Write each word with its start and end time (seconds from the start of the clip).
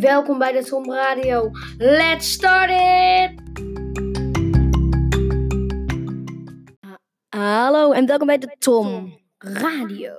Welkom 0.00 0.38
bij 0.38 0.52
de 0.52 0.64
Tom 0.64 0.92
Radio. 0.92 1.50
Let's 1.78 2.32
start 2.32 2.70
it! 2.70 3.40
Hallo 7.28 7.92
en 7.92 8.06
welkom 8.06 8.26
bij 8.26 8.38
de 8.38 8.56
Tom 8.58 9.20
Radio. 9.38 10.12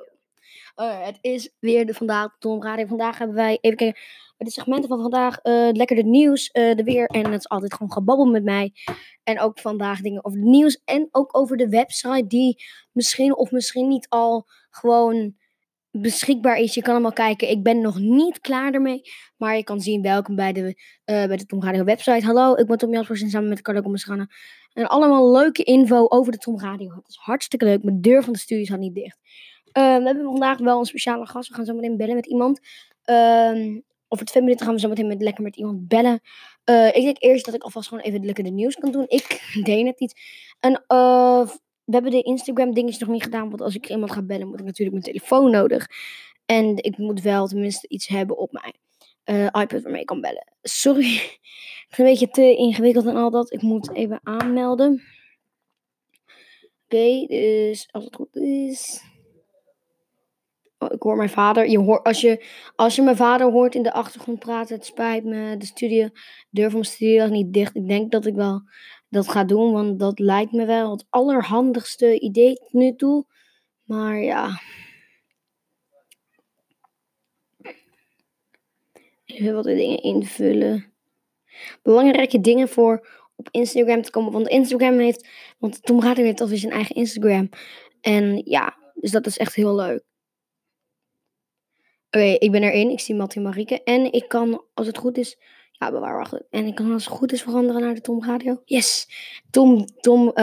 Oh, 0.76 1.05
het 1.05 1.18
is 1.21 1.50
weer 1.59 1.86
de 1.86 1.94
vandaag 1.94 2.36
Tom 2.40 2.63
Radio. 2.63 2.86
Vandaag 2.86 3.18
hebben 3.18 3.36
wij 3.36 3.58
even 3.62 3.77
kijken. 3.77 4.02
De 4.38 4.52
segmenten 4.52 4.90
van 4.90 5.02
vandaag, 5.02 5.38
eh, 5.38 5.70
lekker 5.71 5.96
de 5.96 6.04
nieuws, 6.04 6.48
eh, 6.48 6.75
de 6.75 6.84
weer 6.84 7.07
en 7.07 7.25
het 7.25 7.39
is 7.39 7.50
altijd 7.50 7.73
gewoon 7.73 7.91
gebabbel 7.91 8.25
met 8.25 8.44
mij. 8.44 8.73
En 9.23 9.39
ook 9.39 9.59
vandaag 9.59 10.02
dingen 10.02 10.25
over 10.25 10.39
het 10.39 10.48
nieuws 10.48 10.82
en 10.86 11.07
ook 11.12 11.38
over 11.38 11.57
de 11.57 11.70
website 11.70 12.28
die 12.28 12.64
misschien 12.91 13.36
of 13.36 13.52
misschien 13.52 13.88
niet 13.88 14.09
al 14.09 14.46
gewoon 14.70 15.36
beschikbaar 16.02 16.57
is. 16.57 16.73
Je 16.73 16.81
kan 16.81 16.95
hem 16.95 17.05
al 17.05 17.13
kijken. 17.13 17.49
Ik 17.49 17.63
ben 17.63 17.81
nog 17.81 17.99
niet 17.99 18.40
klaar 18.40 18.73
ermee. 18.73 19.02
Maar 19.38 19.58
je 19.58 19.63
kan 19.63 19.81
zien 19.81 20.02
welkom 20.02 20.35
bij 20.35 20.53
de, 20.53 20.62
uh, 20.62 20.73
bij 21.05 21.38
de 21.38 21.45
Tom 21.45 21.63
Radio 21.63 21.84
website. 21.84 22.26
Hallo, 22.26 22.55
ik 22.55 22.67
ben 22.67 22.77
Tom 22.77 22.94
Jaspers 22.94 23.22
en 23.22 23.30
samen 23.30 23.49
met 23.49 23.62
Carlo 23.62 23.81
Gomeschana. 23.81 24.27
En 24.73 24.88
allemaal 24.88 25.31
leuke 25.31 25.63
info 25.63 26.05
over 26.08 26.31
de 26.31 26.38
Tom 26.38 26.59
Radio. 26.59 26.95
Het 26.95 27.08
is 27.08 27.16
hartstikke 27.16 27.66
leuk. 27.66 27.84
Mijn 27.84 28.02
deur 28.02 28.23
van 28.23 28.34
de 28.34 28.39
studio 28.39 28.66
staat 28.66 28.80
niet 28.80 28.95
dicht. 28.95 29.17
Uh, 29.77 29.98
we 29.98 30.03
hebben 30.03 30.23
vandaag 30.23 30.58
wel 30.58 30.80
een 30.80 30.86
speciale 30.86 31.25
gast. 31.25 31.49
We 31.49 31.55
gaan 31.55 31.66
zo 31.66 31.73
meteen 31.73 31.98
bellen 31.98 32.16
met 32.16 32.25
iemand. 32.25 32.59
Uh, 33.05 33.80
over 34.08 34.25
twee 34.25 34.44
minuten 34.44 34.66
gaan 34.66 34.75
we 34.75 34.81
zo 34.81 34.89
meteen 34.89 35.08
met, 35.08 35.22
lekker 35.22 35.44
met 35.44 35.55
iemand 35.55 35.88
bellen. 35.88 36.20
Uh, 36.70 36.88
ik 36.88 37.03
denk 37.03 37.17
eerst 37.20 37.45
dat 37.45 37.53
ik 37.53 37.64
alvast 37.64 37.88
gewoon 37.88 38.03
even 38.03 38.25
lekker 38.25 38.44
de 38.44 38.50
nieuws 38.50 38.75
kan 38.75 38.91
doen. 38.91 39.05
Ik 39.08 39.41
deed 39.64 39.86
het 39.86 40.00
niet. 40.00 40.22
En 40.59 40.84
we 41.88 41.94
hebben 41.94 42.12
de 42.12 42.22
Instagram 42.22 42.73
dingetjes 42.73 43.00
nog 43.00 43.09
niet 43.09 43.23
gedaan. 43.23 43.50
Want 43.50 43.62
als 43.62 43.76
ik 43.76 43.90
iemand 43.90 44.12
ga 44.12 44.22
bellen, 44.22 44.48
moet 44.48 44.59
ik 44.59 44.66
natuurlijk 44.66 44.91
mijn 44.91 45.14
telefoon 45.14 45.52
nodig. 45.52 45.88
En 46.45 46.84
ik 46.84 46.98
moet 46.98 47.22
wel 47.22 47.48
tenminste 47.48 47.88
iets 47.88 48.08
hebben 48.08 48.38
op 48.38 48.52
mijn 48.52 48.73
uh, 49.25 49.45
iPad 49.45 49.81
waarmee 49.81 50.02
ik 50.02 50.06
kan 50.06 50.22
bellen. 50.22 50.53
Sorry, 50.61 51.14
het 51.14 51.89
is 51.89 51.98
een 51.98 52.06
beetje 52.06 52.30
te 52.30 52.56
ingewikkeld 52.56 53.06
en 53.06 53.16
al 53.16 53.30
dat. 53.30 53.53
Ik 53.53 53.61
moet 53.61 53.94
even 53.94 54.20
aanmelden. 54.23 55.03
Oké, 56.86 57.26
dus 57.28 57.88
als 57.92 58.04
het 58.04 58.16
goed 58.16 58.36
is. 58.36 59.02
Oh, 60.78 60.94
ik 60.94 61.02
hoor 61.02 61.16
mijn 61.16 61.30
vader. 61.30 61.70
Je 61.70 61.80
hoort, 61.80 62.04
als, 62.04 62.22
je, 62.22 62.45
als 62.76 62.95
je 62.95 63.02
mijn 63.02 63.16
vader 63.16 63.52
hoort 63.52 63.76
in 63.76 63.83
de 63.83 63.94
achtergrond 63.94 64.39
praten, 64.39 64.76
het 64.76 64.86
spijt 64.86 65.23
me. 65.23 65.58
De 65.58 65.66
studio, 65.66 66.09
deur 66.50 66.70
van 66.70 66.80
mijn 66.80 66.92
studio 66.92 67.23
is 67.23 67.30
niet 67.30 67.54
dicht. 67.54 67.76
Ik 67.76 67.88
denk 67.88 68.11
dat 68.11 68.26
ik 68.26 68.36
wel 68.36 68.61
dat 69.09 69.30
ga 69.30 69.44
doen, 69.44 69.72
want 69.72 70.00
dat 70.00 70.19
lijkt 70.19 70.52
me 70.52 70.66
wel 70.66 70.91
het 70.91 71.05
allerhandigste 71.09 72.19
idee 72.19 72.55
tot 72.55 72.73
nu 72.73 72.95
toe. 72.95 73.25
Maar 73.83 74.19
ja. 74.19 74.61
Even 79.25 79.53
wat 79.53 79.64
dingen 79.64 80.02
invullen. 80.02 80.94
Belangrijke 81.81 82.41
dingen 82.41 82.69
voor 82.69 83.08
op 83.36 83.47
Instagram 83.52 84.02
te 84.02 84.11
komen. 84.11 84.31
Want 84.31 84.47
Instagram 84.47 84.99
heeft. 84.99 85.27
Want 85.58 85.83
Tom 85.83 86.02
Rading 86.02 86.27
heeft 86.27 86.42
alweer 86.42 86.58
zijn 86.58 86.71
eigen 86.71 86.95
Instagram. 86.95 87.49
En 88.02 88.42
ja, 88.45 88.77
dus 88.94 89.11
dat 89.11 89.25
is 89.25 89.38
echt 89.38 89.55
heel 89.55 89.75
leuk. 89.75 90.03
Oké, 92.08 92.23
ik 92.23 92.52
ben 92.52 92.64
erin. 92.64 92.89
Ik 92.89 92.99
zie 92.99 93.16
Mattie 93.16 93.42
Marieke. 93.42 93.83
En 93.83 94.11
ik 94.11 94.27
kan, 94.27 94.64
als 94.73 94.88
het 94.88 94.97
goed 94.97 95.17
is, 95.17 95.38
ja, 95.80 95.92
bewaar 95.92 96.17
wacht. 96.17 96.50
En 96.50 96.66
ik 96.66 96.75
kan 96.75 96.92
als 96.92 97.06
het 97.06 97.14
goed 97.14 97.31
is 97.31 97.42
veranderen 97.42 97.81
naar 97.81 97.94
de 97.94 98.02
Tom 98.02 98.23
Radio. 98.23 98.61
Yes! 98.66 99.08
Tom, 99.50 99.86
Tom, 100.00 100.28
uh, 100.28 100.33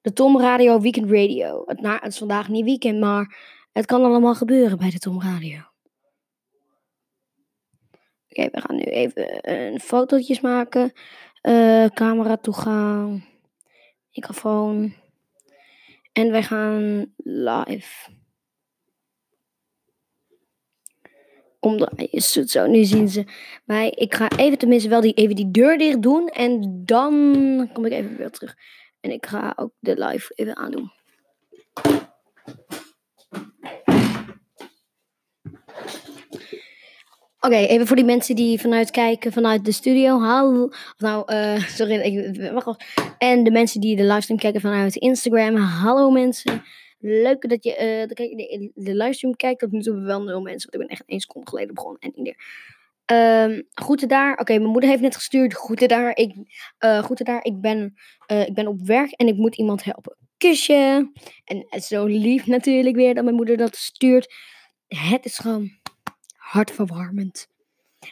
de 0.00 0.12
Tom 0.14 0.40
Radio 0.40 0.80
Weekend 0.80 1.10
Radio. 1.10 1.62
Het, 1.66 1.80
na, 1.80 1.98
het 2.00 2.12
is 2.12 2.18
vandaag 2.18 2.48
niet 2.48 2.64
weekend, 2.64 3.00
maar 3.00 3.36
het 3.72 3.86
kan 3.86 4.04
allemaal 4.04 4.34
gebeuren 4.34 4.78
bij 4.78 4.90
de 4.90 4.98
Tom 4.98 5.22
Radio. 5.22 5.58
Oké, 8.28 8.48
we 8.50 8.60
gaan 8.60 8.76
nu 8.76 8.82
even 8.82 9.50
een 9.52 9.80
fotootjes 9.80 10.40
maken. 10.40 10.92
Uh, 11.42 11.86
camera 11.86 12.36
toegang. 12.36 13.24
Microfoon. 14.14 14.94
En 16.12 16.30
wij 16.30 16.42
gaan 16.42 17.12
live. 17.16 18.10
Omdraaien. 21.62 22.08
Het 22.10 22.50
zo, 22.50 22.66
nu 22.66 22.84
zien 22.84 23.08
ze 23.08 23.24
mij. 23.64 23.90
Ik 23.90 24.14
ga 24.14 24.28
even 24.36 24.58
tenminste 24.58 24.88
wel 24.88 25.00
die, 25.00 25.14
even 25.14 25.36
die 25.36 25.50
deur 25.50 25.78
dicht 25.78 26.02
doen. 26.02 26.28
En 26.28 26.82
dan 26.84 27.70
kom 27.72 27.84
ik 27.84 27.92
even 27.92 28.16
weer 28.16 28.30
terug. 28.30 28.54
En 29.00 29.10
ik 29.10 29.26
ga 29.26 29.52
ook 29.56 29.72
de 29.78 30.04
live 30.04 30.32
even 30.34 30.56
aandoen. 30.56 30.92
Oké, 37.40 37.56
even 37.56 37.86
voor 37.86 37.96
die 37.96 38.04
mensen 38.04 38.36
die 38.36 38.60
vanuit 38.60 38.90
kijken, 38.90 39.32
vanuit 39.32 39.64
de 39.64 39.72
studio. 39.72 40.20
Hallo. 40.20 40.68
Nou, 40.98 41.32
uh, 41.32 41.66
sorry, 41.66 41.94
ik 41.94 42.52
wacht 42.52 42.84
En 43.18 43.44
de 43.44 43.50
mensen 43.50 43.80
die 43.80 43.96
de 43.96 44.04
livestream 44.04 44.40
kijken 44.40 44.60
vanuit 44.60 44.96
Instagram. 44.96 45.56
Hallo 45.56 46.10
mensen. 46.10 46.62
Leuk 47.04 47.48
dat 47.48 47.64
je 47.64 47.70
uh, 47.70 48.08
de, 48.08 48.70
de, 48.74 48.94
livestream 48.94 49.36
kijkt. 49.36 49.60
Tot 49.60 49.70
nu 49.70 49.82
toe 49.82 49.94
we 49.94 50.00
wel 50.00 50.22
nul 50.22 50.40
mensen. 50.40 50.70
Want 50.70 50.82
ik 50.82 50.88
ben 50.88 50.98
echt 50.98 51.02
één 51.06 51.20
seconde 51.20 51.50
geleden 51.50 51.74
begonnen. 51.74 52.00
En 52.00 52.12
ieder. 52.16 52.36
Um, 53.06 53.68
groeten 53.74 54.08
daar. 54.08 54.38
Oké, 54.38 54.58
mijn 54.58 54.70
moeder 54.70 54.90
heeft 54.90 55.02
net 55.02 55.14
gestuurd. 55.14 55.54
Groeten 55.54 55.88
daar. 55.88 56.16
Ik, 56.16 56.34
uh, 56.80 57.02
groeten 57.02 57.24
daar. 57.24 57.44
Ik 57.44 57.60
ben, 57.60 57.94
uh, 58.32 58.46
ik 58.46 58.54
ben 58.54 58.66
op 58.66 58.80
werk 58.80 59.10
en 59.10 59.26
ik 59.26 59.36
moet 59.36 59.56
iemand 59.56 59.84
helpen. 59.84 60.16
Kusje. 60.36 61.10
En 61.44 61.80
zo 61.82 62.04
lief 62.04 62.46
natuurlijk 62.46 62.96
weer 62.96 63.14
dat 63.14 63.24
mijn 63.24 63.36
moeder 63.36 63.56
dat 63.56 63.76
stuurt. 63.76 64.34
Het 64.88 65.24
is 65.24 65.38
gewoon 65.38 65.70
hartverwarmend. 66.36 67.48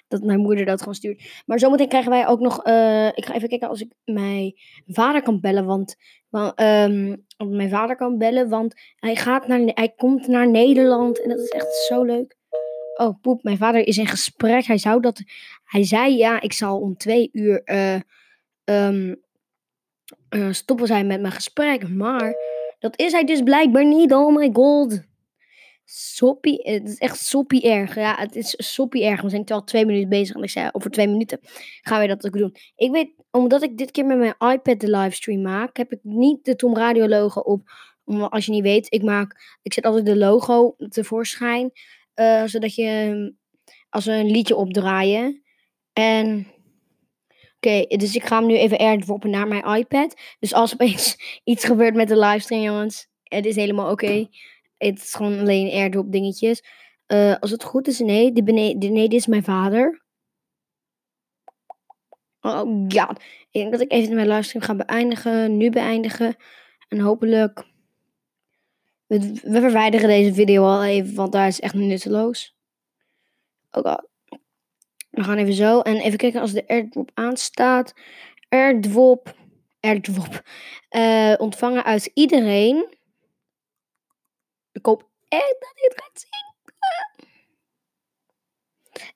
Dat 0.08 0.22
mijn 0.22 0.40
moeder 0.40 0.64
dat 0.64 0.78
gewoon 0.78 0.94
stuurt. 0.94 1.42
Maar 1.46 1.58
zometeen 1.58 1.88
krijgen 1.88 2.10
wij 2.10 2.26
ook 2.26 2.40
nog. 2.40 2.66
Uh, 2.66 3.06
ik 3.06 3.24
ga 3.24 3.34
even 3.34 3.48
kijken 3.48 3.68
als 3.68 3.80
ik 3.80 3.92
mijn 4.04 4.54
vader 4.86 5.22
kan 5.22 5.40
bellen. 5.40 5.64
Want 5.64 5.96
want, 6.30 6.60
um, 6.60 7.24
mijn 7.38 7.70
vader 7.70 7.96
kan 7.96 8.18
bellen, 8.18 8.48
want 8.48 8.74
hij, 8.96 9.16
gaat 9.16 9.46
naar, 9.46 9.60
hij 9.64 9.92
komt 9.96 10.26
naar 10.26 10.50
Nederland 10.50 11.22
en 11.22 11.28
dat 11.28 11.38
is 11.38 11.48
echt 11.48 11.74
zo 11.74 12.02
leuk. 12.02 12.36
Oh, 12.96 13.20
poep, 13.20 13.42
mijn 13.42 13.56
vader 13.56 13.86
is 13.86 13.98
in 13.98 14.06
gesprek. 14.06 14.64
Hij 14.64 14.78
zou 14.78 15.00
dat. 15.00 15.22
Hij 15.64 15.84
zei 15.84 16.16
ja, 16.16 16.40
ik 16.40 16.52
zal 16.52 16.80
om 16.80 16.96
twee 16.96 17.28
uur 17.32 17.62
uh, 17.64 18.00
um, 18.64 19.20
uh, 20.30 20.52
stoppen 20.52 20.86
zijn 20.86 21.06
met 21.06 21.20
mijn 21.20 21.32
gesprek. 21.32 21.88
Maar 21.88 22.34
dat 22.78 22.98
is 22.98 23.12
hij 23.12 23.24
dus 23.24 23.42
blijkbaar 23.42 23.86
niet. 23.86 24.12
Oh 24.12 24.36
my 24.36 24.50
god. 24.52 25.08
Soppie, 25.92 26.60
het 26.62 26.88
is 26.88 26.98
echt 26.98 27.18
soppie 27.18 27.62
erg. 27.62 27.94
Ja, 27.94 28.16
het 28.18 28.36
is 28.36 28.54
soppie 28.56 29.04
erg. 29.04 29.20
We 29.20 29.28
zijn 29.28 29.44
al 29.44 29.64
twee 29.64 29.86
minuten 29.86 30.08
bezig 30.08 30.36
en 30.36 30.42
ik 30.42 30.50
zei 30.50 30.68
over 30.72 30.90
twee 30.90 31.08
minuten 31.08 31.38
gaan 31.80 32.00
we 32.00 32.06
dat 32.06 32.26
ook 32.26 32.38
doen. 32.38 32.56
Ik 32.76 32.90
weet, 32.90 33.10
omdat 33.30 33.62
ik 33.62 33.78
dit 33.78 33.90
keer 33.90 34.06
met 34.06 34.18
mijn 34.18 34.52
iPad 34.52 34.80
de 34.80 34.90
livestream 34.90 35.42
maak, 35.42 35.76
heb 35.76 35.92
ik 35.92 35.98
niet 36.02 36.44
de 36.44 36.56
Tom 36.56 36.76
Radio 36.76 37.08
logo 37.08 37.40
op. 37.40 37.62
Als 38.04 38.46
je 38.46 38.52
niet 38.52 38.62
weet, 38.62 38.92
ik 38.92 39.02
maak, 39.02 39.58
ik 39.62 39.72
zet 39.72 39.84
altijd 39.84 40.06
de 40.06 40.16
logo 40.16 40.74
tevoorschijn, 40.88 41.70
uh, 42.14 42.44
zodat 42.44 42.74
je, 42.74 43.34
als 43.88 44.04
we 44.04 44.12
een 44.12 44.30
liedje 44.30 44.56
opdraaien. 44.56 45.42
En 45.92 46.46
Oké, 47.56 47.96
dus 47.96 48.14
ik 48.14 48.24
ga 48.24 48.38
hem 48.38 48.46
nu 48.46 48.56
even 48.56 48.78
airdroppen 48.78 49.30
naar 49.30 49.48
mijn 49.48 49.76
iPad. 49.76 50.20
Dus 50.38 50.54
als 50.54 50.72
opeens 50.72 51.16
iets 51.44 51.64
gebeurt 51.64 51.94
met 51.94 52.08
de 52.08 52.18
livestream, 52.18 52.62
jongens, 52.62 53.08
het 53.22 53.46
is 53.46 53.56
helemaal 53.56 53.90
oké. 53.90 54.28
Het 54.88 54.98
is 54.98 55.14
gewoon 55.14 55.38
alleen 55.38 55.70
airdrop 55.72 56.12
dingetjes. 56.12 56.64
Uh, 57.06 57.36
als 57.40 57.50
het 57.50 57.64
goed 57.64 57.88
is, 57.88 57.98
nee. 57.98 58.32
De 58.32 58.42
beneden, 58.42 58.92
nee, 58.92 59.08
dit 59.08 59.20
is 59.20 59.26
mijn 59.26 59.44
vader. 59.44 60.02
Oh 62.40 62.84
ja. 62.88 63.10
Ik 63.10 63.48
denk 63.50 63.72
dat 63.72 63.80
ik 63.80 63.92
even 63.92 64.14
mijn 64.14 64.28
livestream 64.28 64.64
ga 64.64 64.74
beëindigen. 64.74 65.56
Nu 65.56 65.70
beëindigen. 65.70 66.36
En 66.88 67.00
hopelijk. 67.00 67.64
We, 69.06 69.40
verwijderen 69.42 70.08
deze 70.08 70.34
video 70.34 70.64
al 70.64 70.84
even, 70.84 71.14
want 71.14 71.32
daar 71.32 71.46
is 71.46 71.60
echt 71.60 71.74
nutteloos. 71.74 72.56
Oh 73.70 73.96
we 75.10 75.22
gaan 75.24 75.38
even 75.38 75.54
zo. 75.54 75.80
En 75.80 75.96
even 75.96 76.18
kijken 76.18 76.40
als 76.40 76.52
de 76.52 76.68
airdrop 76.68 77.10
aanstaat. 77.14 77.94
Airdrop. 78.48 79.34
Airdrop. 79.80 80.42
Uh, 80.90 81.34
ontvangen 81.38 81.84
uit 81.84 82.10
iedereen. 82.14 82.98
Ik 84.72 84.86
hoop 84.86 85.08
echt 85.28 85.56
dat 85.60 85.72
hij 85.74 85.84
het 85.88 86.02
gaat 86.02 86.20
zien. 86.20 86.48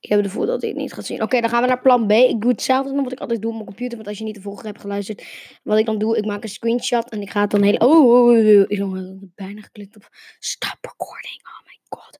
Ik 0.01 0.11
heb 0.11 0.23
de 0.23 0.29
voel 0.29 0.47
dat 0.47 0.61
hij 0.61 0.71
het 0.71 0.79
niet 0.79 0.93
gaat 0.93 1.07
zien. 1.07 1.23
Oké, 1.23 1.41
dan 1.41 1.51
gaan 1.51 1.63
we 1.63 1.69
naar 1.69 1.81
plan 1.81 2.07
B. 2.07 2.11
Ik 2.11 2.41
doe 2.41 2.51
hetzelfde 2.51 2.93
nog 2.93 3.03
wat 3.03 3.13
ik 3.13 3.21
altijd 3.21 3.43
doe 3.43 3.51
op 3.51 3.57
mijn 3.57 3.69
computer. 3.69 3.97
Want 3.97 4.09
als 4.09 4.19
je 4.19 4.25
niet 4.25 4.35
de 4.35 4.41
vorige 4.41 4.67
hebt 4.67 4.81
geluisterd. 4.81 5.25
Wat 5.63 5.79
ik 5.79 5.87
dan 5.87 5.99
doe, 5.99 6.17
ik 6.17 6.25
maak 6.25 6.43
een 6.43 6.49
screenshot. 6.49 7.11
En 7.11 7.21
ik 7.21 7.31
ga 7.31 7.41
het 7.41 7.51
dan 7.51 7.63
heel... 7.63 7.77
Oh, 7.77 7.91
oh, 7.91 8.29
oh, 8.29 8.93
oh. 8.93 9.21
Ik 9.21 9.35
bijna 9.35 9.61
geklikt 9.61 9.97
op 9.97 10.09
stop 10.39 10.79
recording. 10.81 11.41
Oh 11.43 11.67
my 11.67 11.79
god. 11.89 12.19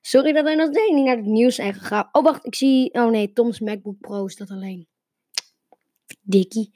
Sorry 0.00 0.32
dat 0.32 0.44
wij 0.44 0.54
nog 0.54 0.68
steeds 0.70 0.92
niet 0.92 1.04
naar 1.04 1.16
het 1.16 1.26
nieuws 1.26 1.54
zijn 1.54 1.74
gegaan. 1.74 2.08
Oh, 2.12 2.24
wacht. 2.24 2.46
Ik 2.46 2.54
zie... 2.54 2.92
Oh 2.92 3.10
nee, 3.10 3.32
Tom's 3.32 3.60
MacBook 3.60 4.00
Pro 4.00 4.24
is 4.24 4.36
dat 4.36 4.50
alleen. 4.50 4.88
Dikkie. 6.20 6.70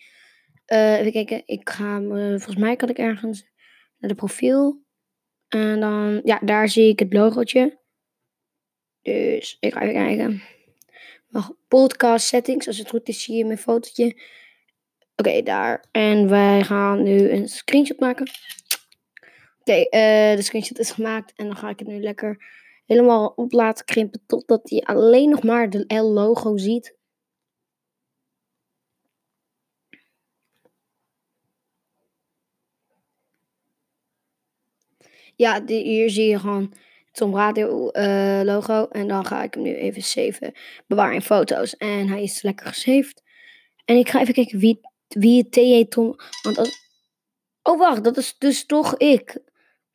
Uh, 0.67 0.99
even 0.99 1.13
kijken. 1.13 1.43
Ik 1.47 1.71
ga... 1.71 2.01
Uh, 2.01 2.29
volgens 2.29 2.57
mij 2.57 2.77
kan 2.77 2.89
ik 2.89 2.99
ergens 2.99 3.47
naar 3.99 4.11
de 4.11 4.17
profiel. 4.17 4.85
En 5.57 5.81
dan, 5.81 6.21
ja, 6.25 6.39
daar 6.43 6.69
zie 6.69 6.89
ik 6.89 6.99
het 6.99 7.13
logootje. 7.13 7.79
Dus 9.03 9.57
ik 9.61 9.73
ga 9.73 9.81
even 9.81 9.95
kijken. 9.95 10.43
Podcast 11.69 12.27
settings. 12.27 12.67
Als 12.67 12.79
het 12.79 12.89
goed 12.89 13.09
is, 13.09 13.23
zie 13.23 13.37
je 13.37 13.45
mijn 13.45 13.59
fotootje. 13.59 14.21
Oké, 15.17 15.43
daar. 15.43 15.85
En 15.91 16.29
wij 16.29 16.63
gaan 16.63 17.03
nu 17.03 17.31
een 17.31 17.49
screenshot 17.49 18.01
maken. 18.01 18.31
Oké, 19.61 19.73
eh, 19.73 20.37
de 20.37 20.43
screenshot 20.43 20.79
is 20.79 20.91
gemaakt. 20.91 21.33
En 21.37 21.47
dan 21.47 21.57
ga 21.57 21.69
ik 21.69 21.79
het 21.79 21.89
nu 21.89 22.01
lekker 22.01 22.45
helemaal 22.87 23.33
op 23.37 23.53
laten 23.53 23.85
krimpen. 23.85 24.23
Totdat 24.27 24.71
hij 24.71 24.81
alleen 24.81 25.29
nog 25.29 25.43
maar 25.43 25.71
de 25.71 25.85
L-logo 25.95 26.57
ziet. 26.57 26.97
Ja, 35.37 35.63
hier 35.67 36.11
zie 36.11 36.29
je 36.29 36.39
gewoon 36.39 36.73
Tom 37.13 37.35
Radio 37.35 37.91
uh, 37.93 38.41
logo. 38.45 38.87
En 38.87 39.09
dan 39.09 39.27
ga 39.27 39.43
ik 39.43 39.55
hem 39.55 39.63
nu 39.63 39.75
even 39.75 40.03
saven. 40.03 40.53
Bewaar 40.87 41.15
in 41.15 41.23
foto's. 41.23 41.77
En 41.77 42.09
hij 42.09 42.23
is 42.23 42.43
lekker 42.43 42.67
gesaved. 42.67 43.23
En 43.85 43.97
ik 43.97 44.09
ga 44.09 44.21
even 44.21 44.35
kijken 44.35 44.59
wie, 44.59 44.81
wie 45.09 45.39
het 45.39 45.53
TJ 45.53 45.85
Tom... 45.85 46.17
Want 46.43 46.59
als... 46.59 46.85
Oh, 47.63 47.79
wacht. 47.79 48.05
Dat 48.05 48.17
is 48.17 48.35
dus 48.39 48.67
toch 48.67 48.97
ik. 48.97 49.39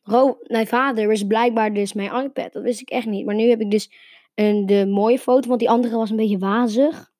Ro 0.01 0.37
mijn 0.47 0.67
vader 0.67 1.11
is 1.11 1.23
blijkbaar 1.23 1.73
dus 1.73 1.93
mijn 1.93 2.23
iPad. 2.23 2.53
Dat 2.53 2.63
wist 2.63 2.81
ik 2.81 2.89
echt 2.89 3.05
niet. 3.05 3.25
Maar 3.25 3.35
nu 3.35 3.49
heb 3.49 3.61
ik 3.61 3.71
dus 3.71 3.91
een, 4.35 4.65
de 4.65 4.85
mooie 4.85 5.19
foto. 5.19 5.47
Want 5.47 5.59
die 5.59 5.69
andere 5.69 5.95
was 5.95 6.09
een 6.09 6.15
beetje 6.15 6.37
wazig. 6.37 7.11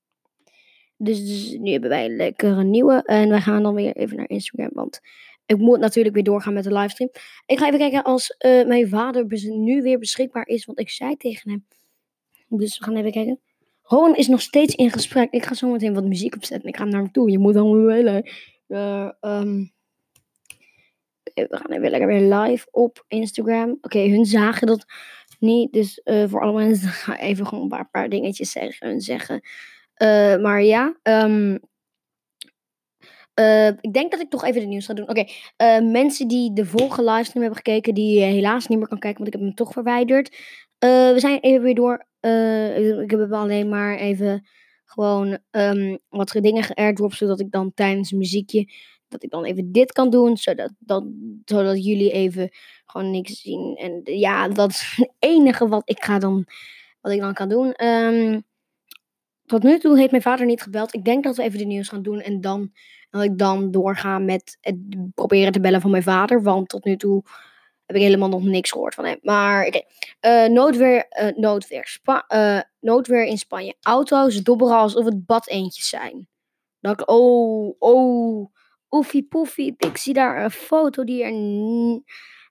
Dus, 0.98 1.26
dus 1.26 1.58
nu 1.60 1.72
hebben 1.72 1.90
wij 1.90 2.06
een 2.06 2.16
lekkere 2.16 2.64
nieuwe. 2.64 3.04
En 3.06 3.30
wij 3.30 3.42
gaan 3.42 3.64
dan 3.64 3.76
weer 3.76 3.96
even 3.96 4.18
naar 4.18 4.30
Instagram. 4.30 4.70
Want 4.74 5.02
ik 5.46 5.58
moet 5.58 5.80
natuurlijk 5.80 6.16
weer 6.16 6.24
doorgaan 6.24 6.54
met 6.54 6.64
de 6.64 6.74
livestream. 6.74 7.12
Ik 7.46 7.58
ga 7.60 7.68
even 7.68 7.80
kijken 7.80 8.04
als 8.04 8.36
uh, 8.46 8.68
mijn 8.68 8.90
vader 8.90 9.26
nu 9.42 9.82
weer 9.82 10.00
beschikbaar 10.00 10.48
is. 10.48 10.66
Want 10.66 10.80
ik 10.80 10.90
zei 10.90 11.16
tegen 11.16 11.52
hem. 11.52 11.66
Dus 12.48 12.78
we 12.78 12.86
gaan 12.86 12.96
even 12.96 13.12
kijken. 13.12 13.40
Rowan 13.82 14.16
is 14.16 14.28
nog 14.28 14.42
steeds 14.42 14.76
in 14.76 14.92
gesprek. 14.92 15.32
Ik 15.32 15.46
ga 15.46 15.54
zo 15.54 15.72
meteen 15.72 15.94
wat 15.94 16.04
muziek 16.04 16.36
opzetten. 16.36 16.70
Ik 16.70 16.78
ga 16.78 16.84
naar 16.84 17.02
hem 17.02 17.12
toe. 17.12 17.32
Je 17.32 17.40
moet 17.40 17.54
dan 17.54 17.86
willen. 17.86 18.30
Uh, 18.68 19.10
um, 19.22 19.72
we 21.34 21.48
gaan 21.50 21.72
even 21.72 21.90
lekker 21.90 22.08
weer 22.08 22.34
live 22.34 22.68
op 22.72 23.06
Instagram. 23.08 23.78
Oké, 23.82 24.00
hun 24.00 24.26
zagen 24.26 24.68
dat 24.68 24.86
niet. 25.40 25.74
Dus 25.74 26.02
voor 26.04 26.42
alle 26.42 26.54
mensen 26.54 26.90
ga 27.04 27.14
ik 27.14 27.22
even 27.22 27.48
gewoon 27.48 27.72
een 27.72 27.90
paar, 27.92 28.10
dingetjes 28.10 28.52
zeggen. 28.52 28.88
En 28.88 29.02
zeggen. 29.02 29.42
Uh, 29.98 30.38
maar 30.38 30.64
ja, 30.64 30.96
um, 31.04 31.60
uh, 33.36 33.68
ik 33.68 33.94
denk 33.94 34.12
dat 34.12 34.20
ik 34.20 34.30
toch 34.30 34.44
even 34.44 34.62
de 34.62 34.68
nieuws 34.68 34.86
ga 34.86 34.94
doen. 34.94 35.10
Oké, 35.10 35.26
uh, 35.58 35.92
mensen 35.92 36.28
die 36.28 36.54
de 36.54 36.66
vorige 36.66 37.04
livestream 37.04 37.46
hebben 37.46 37.64
gekeken, 37.66 37.94
die 37.94 38.22
helaas 38.22 38.68
niet 38.68 38.78
meer 38.78 38.88
kan 38.88 39.00
kijken, 39.00 39.24
want 39.24 39.34
ik 39.34 39.40
heb 39.40 39.48
hem 39.48 39.58
toch 39.58 39.72
verwijderd. 39.72 40.38
We 40.80 41.16
zijn 41.16 41.40
even 41.40 41.62
weer 41.62 41.76
door. 41.76 42.06
ik 43.02 43.12
heb 43.12 43.32
alleen 43.32 43.70
maar 43.70 43.98
even 43.98 44.48
gewoon 44.86 45.38
um, 45.52 46.00
wat 46.10 46.32
dingen 46.32 46.64
geairdrop, 46.64 47.14
zodat 47.14 47.40
ik 47.40 47.52
dan 47.52 47.74
tijdens 47.74 48.12
muziekje, 48.12 48.68
dat 49.08 49.24
ik 49.24 49.30
dan 49.30 49.44
even 49.44 49.72
dit 49.72 49.92
kan 49.92 50.10
doen, 50.10 50.38
zodat, 50.38 50.74
dat, 50.80 51.04
zodat 51.46 51.84
jullie 51.86 52.12
even 52.12 52.50
gewoon 52.86 53.12
niks 53.12 53.42
zien. 53.42 53.76
En 53.76 54.02
ja, 54.04 54.48
dat 54.48 54.70
is 54.70 54.94
het 54.96 55.12
enige 55.32 55.68
wat 55.68 55.82
ik 55.90 56.04
ga 56.04 56.20
dan, 56.20 56.46
wat 57.02 57.12
ik 57.12 57.20
dan 57.20 57.34
kan 57.34 57.50
doen. 57.50 57.86
Um, 57.86 58.44
tot 59.46 59.64
nu 59.64 59.80
toe 59.80 59.98
heeft 59.98 60.12
mijn 60.12 60.24
vader 60.24 60.46
niet 60.46 60.62
gebeld. 60.62 60.94
Ik 60.94 61.06
denk 61.06 61.24
dat 61.24 61.36
we 61.36 61.44
even 61.44 61.60
de 61.60 61.66
nieuws 61.66 61.90
gaan 61.90 62.02
doen 62.02 62.22
en 62.22 62.42
dan 62.42 62.72
dat 63.12 63.24
ik 63.24 63.38
dan 63.38 63.72
doorga 63.72 64.20
met 64.20 64.58
het 64.62 64.78
proberen 65.14 65.52
te 65.52 65.60
bellen 65.60 65.82
van 65.82 65.92
mijn 65.92 66.04
vader. 66.04 66.44
Want 66.44 66.70
tot 66.70 66.86
nu 66.86 66.98
toe 66.98 67.24
heb 67.86 67.96
ik 67.96 68.02
helemaal 68.02 68.30
nog 68.30 68.44
niks 68.44 68.72
gehoord 68.72 68.96
van 68.96 69.06
hem. 69.06 69.20
Maar 69.22 69.66
oké. 69.66 69.82
Okay. 70.20 70.46
Uh, 70.46 70.54
noodweer, 70.54 71.34
noodweer, 71.36 71.88
Spa 71.88 72.26
uh, 72.30 72.62
noodweer 72.80 73.26
in 73.26 73.38
Spanje. 73.38 73.76
Auto's 73.82 74.44
dobberen 74.44 74.76
alsof 74.76 75.06
het 75.06 75.26
bad 75.26 75.48
eentjes 75.48 75.90
zijn. 75.90 76.28
Dat 76.80 77.00
ik, 77.00 77.10
oh, 77.10 77.76
oh, 77.80 78.54
oefie 78.90 79.24
poefie. 79.24 79.74
Ik 79.78 79.98
zie 79.98 80.14
daar 80.14 80.44
een 80.44 80.52
foto 80.52 81.04
die 81.04 81.24
er 81.24 82.02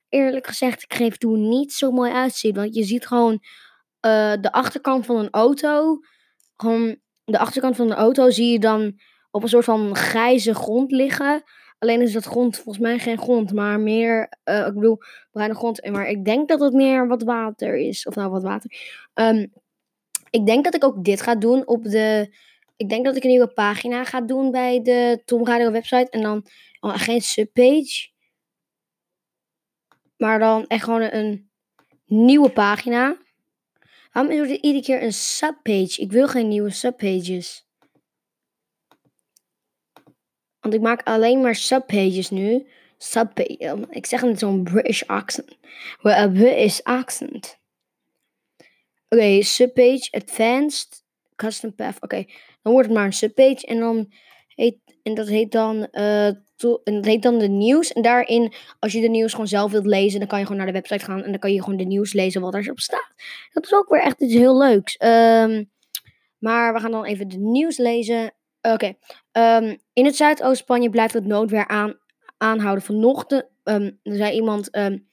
eerlijk 0.09 0.47
gezegd, 0.47 0.83
ik 0.83 0.95
geef 0.95 1.17
toe 1.17 1.37
niet 1.37 1.73
zo 1.73 1.91
mooi 1.91 2.12
uitziet. 2.12 2.57
Want 2.57 2.75
je 2.75 2.85
ziet 2.85 3.07
gewoon 3.07 3.43
de 4.41 4.49
achterkant 4.53 5.07
van 5.07 5.17
een 5.17 5.31
auto. 5.31 5.99
Gewoon 6.57 6.99
de 7.25 7.39
achterkant 7.39 7.77
van 7.77 7.87
de 7.89 7.95
auto 7.95 8.31
zie 8.31 8.53
je 8.53 8.59
dan 8.59 9.01
op 9.31 9.43
een 9.43 9.49
soort 9.49 9.65
van 9.65 9.97
grijze 9.97 10.55
grond 10.55 10.93
liggen. 10.93 11.43
Alleen 11.79 12.00
is 12.00 12.12
dat 12.12 12.25
grond 12.25 12.56
volgens 12.56 12.79
mij 12.79 12.99
geen 12.99 13.19
grond, 13.19 13.53
maar 13.53 13.81
meer, 13.81 14.32
uh, 14.44 14.67
ik 14.67 14.75
bedoel, 14.75 14.99
bruine 15.31 15.55
grond. 15.55 15.91
Maar 15.91 16.09
ik 16.09 16.25
denk 16.25 16.49
dat 16.49 16.61
het 16.61 16.73
meer 16.73 17.09
wat 17.09 17.23
water 17.23 17.77
is. 17.77 18.06
Of 18.06 18.15
nou, 18.15 18.31
wat 18.31 18.43
water. 18.43 18.71
Um, 19.15 19.53
ik 20.31 20.47
denk 20.47 20.65
dat 20.65 20.75
ik 20.75 20.85
ook 20.85 21.05
dit 21.05 21.21
ga 21.21 21.35
doen 21.35 21.67
op 21.67 21.85
de. 21.85 22.37
Ik 22.77 22.88
denk 22.88 23.05
dat 23.05 23.17
ik 23.17 23.23
een 23.23 23.31
nieuwe 23.31 23.53
pagina 23.53 24.05
ga 24.05 24.21
doen 24.21 24.50
bij 24.50 24.82
de 24.82 25.23
Tom 25.25 25.47
Radio 25.47 25.71
website. 25.71 26.11
En 26.11 26.23
dan 26.23 26.47
oh, 26.81 26.99
geen 26.99 27.21
subpage. 27.21 28.09
Maar 30.17 30.38
dan 30.38 30.67
echt 30.67 30.85
gewoon 30.85 31.03
een 31.03 31.50
nieuwe 32.06 32.50
pagina. 32.50 33.17
Waarom 34.12 34.33
is 34.33 34.38
er 34.38 34.61
iedere 34.61 34.85
keer 34.85 35.03
een 35.03 35.12
subpage? 35.12 36.00
Ik 36.00 36.12
wil 36.12 36.29
geen 36.29 36.49
nieuwe 36.49 36.71
subpages. 36.71 37.69
Want 40.61 40.75
ik 40.75 40.81
maak 40.81 41.03
alleen 41.03 41.41
maar 41.41 41.55
subpages 41.55 42.31
nu. 42.31 42.67
Subpage. 42.99 43.87
Ik 43.91 44.07
zeg 44.07 44.21
het 44.21 44.39
zo'n 44.39 44.62
British 44.62 45.03
accent. 45.03 45.59
Well, 46.03 46.15
a 46.15 46.29
British 46.29 46.81
accent. 46.81 47.59
Oké, 49.09 49.43
subpage, 49.43 50.09
advanced, 50.11 51.05
custom 51.37 51.75
path. 51.75 51.97
Oké, 52.01 52.25
dan 52.62 52.73
wordt 52.73 52.89
het 52.89 52.97
maar 52.97 53.07
een 53.07 53.12
subpage. 53.12 53.67
En 53.67 53.79
dan 53.79 54.12
heet, 54.49 54.77
en 55.03 55.15
dat 55.15 55.29
heet 55.29 55.53
dan, 55.53 55.89
uh, 55.93 56.27
en 56.27 56.81
dat 56.85 57.05
heet 57.05 57.23
dan 57.23 57.39
de 57.39 57.49
nieuws. 57.49 57.93
En 57.93 58.03
daarin, 58.03 58.53
als 58.79 58.93
je 58.93 59.01
de 59.01 59.09
nieuws 59.09 59.31
gewoon 59.31 59.49
zelf 59.49 59.71
wilt 59.71 59.87
lezen, 59.87 60.19
dan 60.19 60.29
kan 60.29 60.39
je 60.39 60.45
gewoon 60.45 60.59
naar 60.59 60.73
de 60.73 60.79
website 60.79 61.05
gaan. 61.05 61.23
En 61.23 61.31
dan 61.31 61.39
kan 61.39 61.53
je 61.53 61.62
gewoon 61.62 61.79
de 61.79 61.85
nieuws 61.85 62.12
lezen 62.12 62.41
wat 62.41 62.55
erop 62.55 62.81
staat. 62.81 63.12
Dat 63.53 63.65
is 63.65 63.75
ook 63.75 63.89
weer 63.89 64.03
echt 64.03 64.21
iets 64.21 64.35
heel 64.35 64.59
leuks. 64.59 64.97
Um, 65.03 65.71
maar 66.39 66.75
we 66.75 66.81
gaan 66.81 66.91
dan 66.91 67.05
even 67.05 67.29
de 67.29 67.39
nieuws 67.39 67.77
lezen. 67.77 68.35
Oké. 68.62 68.95
Um, 69.33 69.79
in 69.93 70.05
het 70.05 70.17
Zuidoost-Spanje 70.17 70.91
blijft 70.91 71.15
het 71.15 71.27
noodweer 71.27 71.69
aan, 71.69 71.99
aanhouden. 72.37 72.85
Vanochtend 72.85 73.45
um, 73.65 73.99
er 74.03 74.17
zei 74.17 74.35
iemand. 74.35 74.77
Um, 74.77 75.07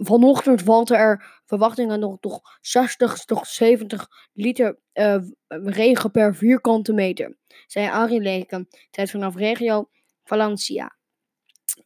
vanochtend 0.00 0.62
valt 0.62 0.90
er 0.90 1.40
verwachtingen 1.46 2.00
nog 2.00 2.16
toch 2.20 2.40
60 2.60 3.24
tot 3.24 3.46
70 3.46 4.08
liter 4.32 4.78
uh, 4.94 5.16
regen 5.48 6.10
per 6.10 6.34
vierkante 6.34 6.92
meter. 6.92 7.36
Zei 7.66 7.88
Arie 7.88 8.20
Leken. 8.20 8.68
Tijd 8.90 9.10
vanaf 9.10 9.36
regio 9.36 9.88
Valencia. 10.24 10.96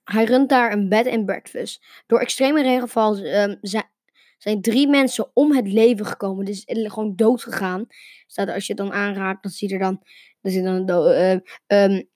Hij 0.04 0.24
runt 0.24 0.48
daar 0.48 0.72
een 0.72 0.88
bed 0.88 1.06
and 1.06 1.26
breakfast. 1.26 1.84
Door 2.06 2.18
extreme 2.20 2.62
regenval 2.62 3.14
zijn, 3.14 3.58
zijn 4.38 4.60
drie 4.60 4.88
mensen 4.88 5.30
om 5.34 5.52
het 5.52 5.68
leven 5.68 6.06
gekomen. 6.06 6.44
Dus 6.44 6.62
gewoon 6.66 7.16
dood 7.16 7.42
gegaan. 7.42 7.86
Staat 8.26 8.48
als 8.48 8.66
je 8.66 8.72
het 8.72 8.82
dan 8.82 8.92
aanraakt, 8.92 9.42
dan 9.42 9.52
zie 9.52 9.68
je 9.68 9.74
er 9.74 9.80
dan 9.80 10.02
zit 10.50 10.64
dan 10.64 10.90
uh, 10.90 11.30
um, 11.66 12.10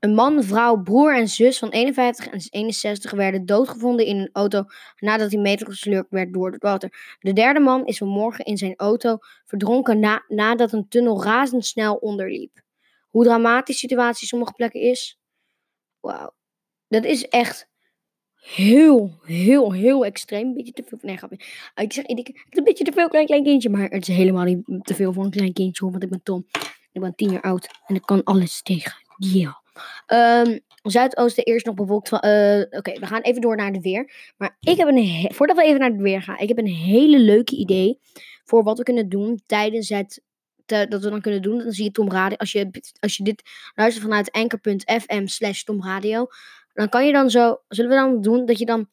een 0.00 0.14
man, 0.14 0.44
vrouw, 0.44 0.82
broer 0.82 1.16
en 1.16 1.28
zus 1.28 1.58
van 1.58 1.70
51 1.70 2.28
en 2.28 2.40
61 2.50 3.10
werden 3.10 3.46
doodgevonden 3.46 4.06
in 4.06 4.18
een 4.18 4.30
auto 4.32 4.64
nadat 4.96 5.32
hij 5.32 5.40
meegesleurd 5.40 6.06
werd 6.10 6.32
door 6.32 6.52
het 6.52 6.62
water. 6.62 7.16
De 7.20 7.32
derde 7.32 7.60
man 7.60 7.86
is 7.86 7.98
vanmorgen 7.98 8.44
in 8.44 8.56
zijn 8.56 8.74
auto 8.76 9.18
verdronken 9.44 10.00
na, 10.00 10.24
nadat 10.28 10.72
een 10.72 10.88
tunnel 10.88 11.22
razendsnel 11.22 11.94
onderliep. 11.94 12.62
Hoe 13.08 13.24
dramatisch 13.24 13.80
de 13.80 13.88
situatie 13.88 14.22
op 14.22 14.28
sommige 14.28 14.52
plekken 14.52 14.80
is? 14.80 15.18
Wauw. 16.00 16.34
Dat 16.88 17.04
is 17.04 17.28
echt 17.28 17.68
heel, 18.34 19.18
heel, 19.22 19.72
heel 19.72 20.04
extreem. 20.04 20.46
Een 20.46 20.54
beetje 20.54 20.72
te 20.72 20.82
veel. 20.86 20.98
Nee, 21.02 21.16
grapje. 21.16 21.38
Ik 21.74 21.92
zeg, 21.92 22.04
ik, 22.04 22.18
ik, 22.18 22.46
een 22.50 22.64
beetje 22.64 22.84
te 22.84 22.92
veel 22.92 23.08
klein, 23.08 23.26
klein 23.26 23.44
kindje. 23.44 23.68
Maar 23.68 23.88
het 23.88 24.08
is 24.08 24.16
helemaal 24.16 24.44
niet 24.44 24.64
te 24.82 24.94
veel 24.94 25.12
voor 25.12 25.24
een 25.24 25.30
klein 25.30 25.52
kindje. 25.52 25.90
Want 25.90 26.02
ik 26.02 26.10
ben 26.10 26.22
Tom. 26.22 26.46
Ik 26.96 27.02
ben 27.02 27.14
tien 27.14 27.30
jaar 27.30 27.42
oud 27.42 27.68
en 27.86 27.94
ik 27.94 28.02
kan 28.02 28.24
alles 28.24 28.62
tegen. 28.62 28.92
Ja. 29.16 29.62
Um, 30.06 30.60
Zuidoosten 30.82 31.44
eerst 31.44 31.66
nog 31.66 31.74
bewolkt. 31.74 32.12
Uh, 32.12 32.20
Oké, 32.70 32.98
we 32.98 33.06
gaan 33.06 33.20
even 33.20 33.40
door 33.40 33.56
naar 33.56 33.72
de 33.72 33.80
weer. 33.80 34.32
Maar 34.36 34.56
ik 34.60 34.76
heb 34.76 34.88
een. 34.88 35.30
Voordat 35.34 35.56
we 35.56 35.62
even 35.62 35.80
naar 35.80 35.90
het 35.90 36.00
weer 36.00 36.22
gaan, 36.22 36.38
ik 36.38 36.48
heb 36.48 36.58
een 36.58 36.66
hele 36.66 37.18
leuke 37.18 37.56
idee 37.56 37.98
voor 38.44 38.62
wat 38.62 38.78
we 38.78 38.84
kunnen 38.84 39.08
doen 39.08 39.40
tijdens 39.46 39.88
het. 39.88 40.22
Dat 40.66 40.88
we 40.88 41.10
dan 41.10 41.20
kunnen 41.20 41.42
doen. 41.42 41.58
Dan 41.58 41.72
zie 41.72 41.84
je 41.84 41.90
Tom 41.90 42.10
Radio. 42.10 42.36
Als 42.36 42.52
je, 42.52 42.70
als 43.00 43.16
je 43.16 43.24
dit 43.24 43.42
luistert 43.74 44.04
vanuit 44.04 44.30
anchor.fm 44.32 45.26
slash. 45.26 45.64
Dan 45.64 46.88
kan 46.88 47.06
je 47.06 47.12
dan 47.12 47.30
zo. 47.30 47.60
Zullen 47.68 47.90
we 47.90 47.96
dan 47.96 48.20
doen 48.20 48.46
dat 48.46 48.58
je 48.58 48.66
dan 48.66 48.88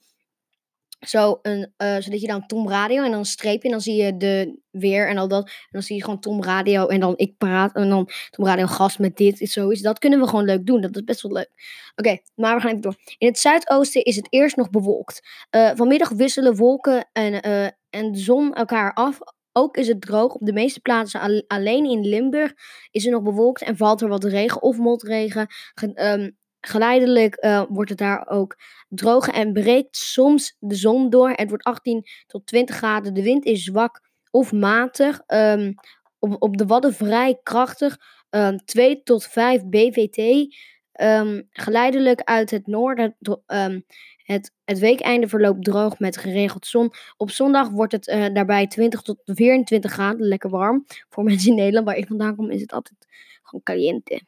zo 1.06 1.40
een, 1.42 1.74
uh, 1.78 1.96
zodat 2.00 2.22
je 2.22 2.28
dan 2.28 2.46
Tom 2.46 2.70
Radio 2.70 3.04
en 3.04 3.10
dan 3.10 3.20
een 3.20 3.26
streepje 3.26 3.64
en 3.68 3.72
dan 3.72 3.82
zie 3.82 4.04
je 4.04 4.18
de 4.18 4.62
weer 4.72 5.08
en 5.10 5.18
al 5.18 5.28
dat. 5.28 5.46
En 5.46 5.52
dan 5.72 5.82
zie 5.82 5.96
je 5.96 6.04
gewoon 6.04 6.20
Tom 6.20 6.44
Radio 6.44 6.88
en 6.88 7.00
dan 7.00 7.14
ik 7.16 7.38
praat 7.38 7.76
en 7.76 7.90
dan 7.90 8.10
Tom 8.30 8.46
Radio 8.46 8.66
gast 8.66 9.00
met 9.00 9.18
dit 9.18 9.42
is 9.42 9.54
zoiets. 9.54 9.82
Dat 9.82 10.00
kunnen 10.00 10.20
we 10.20 10.28
gewoon 10.28 10.46
leuk 10.46 10.66
doen. 10.66 10.82
Dat 10.82 10.96
is 10.96 11.04
best 11.04 11.22
wel 11.22 11.32
leuk. 11.32 11.50
Oké, 11.96 12.18
maar 12.36 12.56
we 12.56 12.62
gaan 12.62 12.70
even 12.70 12.82
door. 12.82 12.96
In 13.18 13.28
het 13.28 13.40
zuidoosten 13.40 14.04
is 14.04 14.16
het 14.16 14.28
eerst 14.30 14.56
nog 14.56 14.70
bewolkt. 14.70 15.22
Uh, 15.56 15.72
vanmiddag 15.76 16.10
wisselen 16.10 16.56
wolken 16.56 17.10
en, 17.12 17.48
uh, 17.48 17.68
en 17.90 18.16
zon 18.16 18.54
elkaar 18.54 18.94
af 18.94 19.20
Ook 19.56 19.78
is 19.78 19.88
het 19.88 20.02
droog. 20.02 20.34
Op 20.34 20.46
de 20.46 20.54
meeste 20.54 20.80
plaatsen, 20.80 21.20
al- 21.20 21.44
alleen 21.48 21.86
in 21.86 22.08
Limburg, 22.08 22.54
is 22.92 23.06
er 23.06 23.12
nog 23.12 23.22
bewolkt 23.24 23.62
en 23.62 23.78
valt 23.78 24.02
er 24.02 24.08
wat 24.08 24.24
regen 24.24 24.62
of 24.62 24.78
motregen. 24.78 25.48
Ge- 25.74 25.94
ehm, 25.94 26.30
geleidelijk 26.68 27.36
eh, 27.36 27.64
wordt 27.70 27.90
het 27.90 28.00
daar 28.00 28.28
ook 28.28 28.58
droog 28.90 29.28
en 29.28 29.54
breekt 29.54 29.98
soms 29.98 30.56
de 30.60 30.76
zon 30.76 31.10
door. 31.10 31.30
Het 31.30 31.50
wordt 31.50 31.64
18 31.64 32.06
tot 32.28 32.46
20 32.46 32.76
graden. 32.76 33.14
De 33.14 33.24
wind 33.24 33.46
is 33.46 33.64
zwak 33.64 34.02
of 34.32 34.52
matig. 34.52 35.22
ehm, 35.26 35.74
op, 36.20 36.36
op 36.40 36.58
de 36.58 36.66
Wadden 36.66 36.94
vrij 36.94 37.40
krachtig. 37.44 37.98
ehm 38.30 38.58
2 38.66 39.04
tot 39.04 39.26
5 39.26 39.66
BVT. 39.66 40.48
Ehm, 40.92 41.42
geleidelijk 41.50 42.22
uit 42.22 42.52
het 42.52 42.68
noorden. 42.68 43.16
ehm, 43.46 43.80
het, 44.24 44.52
het 44.66 44.80
weekeinde 44.80 45.28
verloopt 45.28 45.64
droog 45.64 46.00
met 46.00 46.18
geregeld 46.18 46.66
zon. 46.66 46.92
Op 47.18 47.32
zondag 47.32 47.70
wordt 47.70 47.92
het 47.92 48.08
eh, 48.08 48.34
daarbij 48.34 48.68
20 48.68 49.02
tot 49.02 49.22
24 49.26 49.92
graden. 49.92 50.28
Lekker 50.28 50.50
warm. 50.50 50.86
Voor 51.10 51.24
mensen 51.24 51.50
in 51.50 51.56
Nederland, 51.56 51.86
waar 51.86 51.98
ik 51.98 52.08
vandaan 52.08 52.36
kom, 52.36 52.50
is 52.50 52.62
het 52.62 52.72
altijd 52.74 53.08
gewoon 53.44 53.64
caliente. 53.64 54.22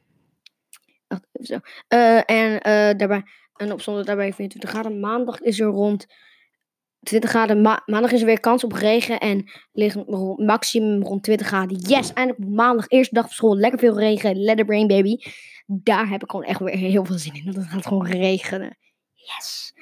Zo. 1.45 1.59
Eh, 1.87 2.29
en, 2.29 2.61
eh, 2.61 2.97
daarbij, 2.97 3.23
en 3.55 3.71
op 3.71 3.81
zondag 3.81 4.05
daarbij 4.05 4.33
24 4.33 4.69
graden. 4.69 4.99
Maandag 4.99 5.41
is 5.41 5.59
er 5.59 5.67
rond 5.67 6.05
20 6.99 7.29
graden. 7.29 7.61
Ma- 7.61 7.81
maandag 7.85 8.11
is 8.11 8.19
er 8.19 8.25
weer 8.25 8.39
kans 8.39 8.63
op 8.63 8.71
regen 8.71 9.19
en 9.19 9.51
ligt 9.71 10.07
maximum 10.37 11.03
rond 11.03 11.23
20 11.23 11.47
graden. 11.47 11.77
Yes, 11.77 12.13
eindelijk 12.13 12.49
maandag, 12.49 12.87
eerste 12.87 13.13
dag 13.13 13.23
van 13.23 13.33
school. 13.33 13.57
Lekker 13.57 13.79
veel 13.79 13.99
regen. 13.99 14.41
Let 14.43 14.59
it 14.59 14.69
rain, 14.69 14.87
baby. 14.87 15.17
Daar 15.65 16.09
heb 16.09 16.23
ik 16.23 16.29
gewoon 16.31 16.45
echt 16.45 16.59
weer 16.59 16.75
heel 16.75 17.05
veel 17.05 17.17
zin 17.17 17.33
in. 17.33 17.45
Dat 17.45 17.55
het 17.55 17.65
gaat 17.65 17.85
gewoon 17.85 18.07
regenen. 18.07 18.77
Yes. 19.13 19.73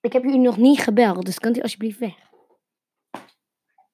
Ik 0.00 0.12
heb 0.12 0.24
u 0.24 0.36
nog 0.38 0.56
niet 0.56 0.80
gebeld, 0.80 1.24
dus 1.24 1.38
kan 1.38 1.56
u 1.56 1.60
alsjeblieft 1.60 1.98
weg? 1.98 2.14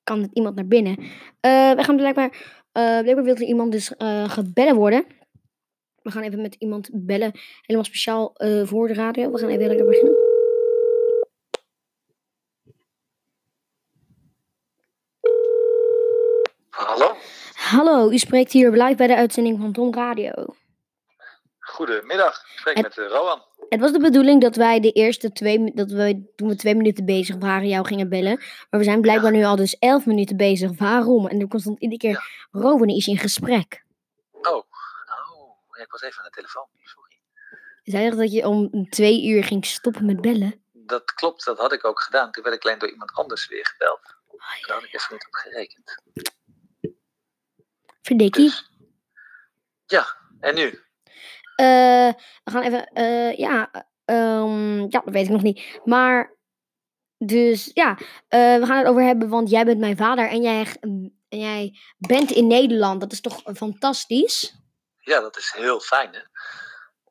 Kan 0.04 0.22
het 0.22 0.30
iemand 0.32 0.54
naar 0.54 0.66
binnen? 0.66 0.98
Eh, 1.40 1.72
we 1.72 1.84
gaan 1.84 1.96
blijkbaar, 1.96 2.59
eh 2.72 2.98
blijkbaar 3.00 3.24
wil 3.24 3.34
er 3.34 3.42
iemand 3.42 3.72
dus 3.72 3.96
eh 3.96 4.30
gebellen 4.30 4.74
worden. 4.74 5.04
We 6.02 6.10
gaan 6.10 6.22
even 6.22 6.40
met 6.42 6.54
iemand 6.54 6.88
bellen. 6.92 7.32
Helemaal 7.60 7.84
speciaal 7.84 8.34
eh, 8.36 8.66
voor 8.66 8.88
de 8.88 8.94
radio. 8.94 9.30
We 9.30 9.38
gaan 9.38 9.48
even 9.48 9.66
lekker 9.66 9.86
beginnen. 9.86 10.14
Hallo, 16.70 17.16
Hallo, 17.54 18.10
u 18.10 18.18
spreekt 18.18 18.52
hier 18.52 18.70
live 18.70 18.94
bij 18.94 19.06
de 19.06 19.16
uitzending 19.16 19.60
van 19.60 19.72
Tom 19.72 19.94
Radio. 19.94 20.32
goedemiddag. 21.58 22.42
Ik 22.52 22.58
spreek 22.58 22.82
met 22.82 22.96
uh, 22.96 23.06
Rowan. 23.08 23.42
Het 23.70 23.80
was 23.80 23.92
de 23.92 23.98
bedoeling 23.98 24.40
dat 24.40 24.56
wij 24.56 24.80
de 24.80 24.92
eerste 24.92 25.32
twee, 25.32 25.74
dat 25.74 25.90
we 25.90 26.32
toen 26.36 26.48
we 26.48 26.56
twee 26.56 26.74
minuten 26.74 27.04
bezig 27.04 27.36
waren, 27.36 27.68
jou 27.68 27.86
gingen 27.86 28.08
bellen. 28.08 28.36
Maar 28.70 28.80
we 28.80 28.84
zijn 28.84 29.00
blijkbaar 29.00 29.30
nu 29.30 29.44
al 29.44 29.56
dus 29.56 29.78
elf 29.78 30.06
minuten 30.06 30.36
bezig. 30.36 30.78
Waarom? 30.78 31.26
En 31.26 31.40
er 31.40 31.48
constant 31.48 31.80
iedere 31.80 32.00
keer, 32.00 32.46
Rowan 32.50 32.88
is 32.88 33.06
in 33.06 33.18
gesprek. 33.18 33.84
Oh, 34.32 34.52
oh, 34.52 34.64
ja, 35.76 35.82
ik 35.82 35.90
was 35.90 36.02
even 36.02 36.18
aan 36.18 36.24
de 36.24 36.30
telefoon. 36.30 36.66
Sorry. 36.82 37.20
Zei 37.82 38.16
dat 38.16 38.32
je 38.32 38.46
om 38.46 38.88
twee 38.88 39.26
uur 39.26 39.44
ging 39.44 39.66
stoppen 39.66 40.06
met 40.06 40.20
bellen? 40.20 40.64
Dat 40.72 41.14
klopt, 41.14 41.44
dat 41.44 41.58
had 41.58 41.72
ik 41.72 41.84
ook 41.84 42.00
gedaan. 42.00 42.30
Toen 42.30 42.42
werd 42.42 42.56
ik 42.56 42.64
alleen 42.64 42.78
door 42.78 42.90
iemand 42.90 43.12
anders 43.12 43.48
weer 43.48 43.66
gebeld. 43.66 44.00
Daar 44.66 44.76
had 44.76 44.84
ik 44.84 44.94
even 44.94 45.14
niet 45.14 45.26
op 45.26 45.34
gerekend. 45.34 46.02
Verdikkie. 48.02 48.44
Dus, 48.44 48.70
ja, 49.86 50.16
en 50.40 50.54
nu? 50.54 50.84
Eh, 51.60 52.12
we 52.44 52.50
gaan 52.50 52.62
even, 52.62 52.86
eh, 52.86 53.36
ja, 53.36 53.70
ehm, 54.04 54.80
ja, 54.80 55.00
dat 55.04 55.14
weet 55.14 55.24
ik 55.24 55.30
nog 55.30 55.42
niet. 55.42 55.80
Maar, 55.84 56.36
dus 57.18 57.70
ja, 57.74 57.98
eh, 58.28 58.56
we 58.56 58.66
gaan 58.66 58.78
het 58.78 58.86
over 58.86 59.02
hebben, 59.02 59.28
want 59.28 59.50
jij 59.50 59.64
bent 59.64 59.78
mijn 59.78 59.96
vader 59.96 60.28
en 60.28 60.42
jij, 60.42 60.76
en 60.80 61.18
jij 61.28 61.78
bent 61.98 62.30
in 62.30 62.46
Nederland. 62.46 63.00
Dat 63.00 63.12
is 63.12 63.20
toch 63.20 63.42
fantastisch? 63.54 64.54
Ja, 64.98 65.20
dat 65.20 65.36
is 65.36 65.52
heel 65.56 65.80
fijn, 65.80 66.12
hè? 66.12 66.20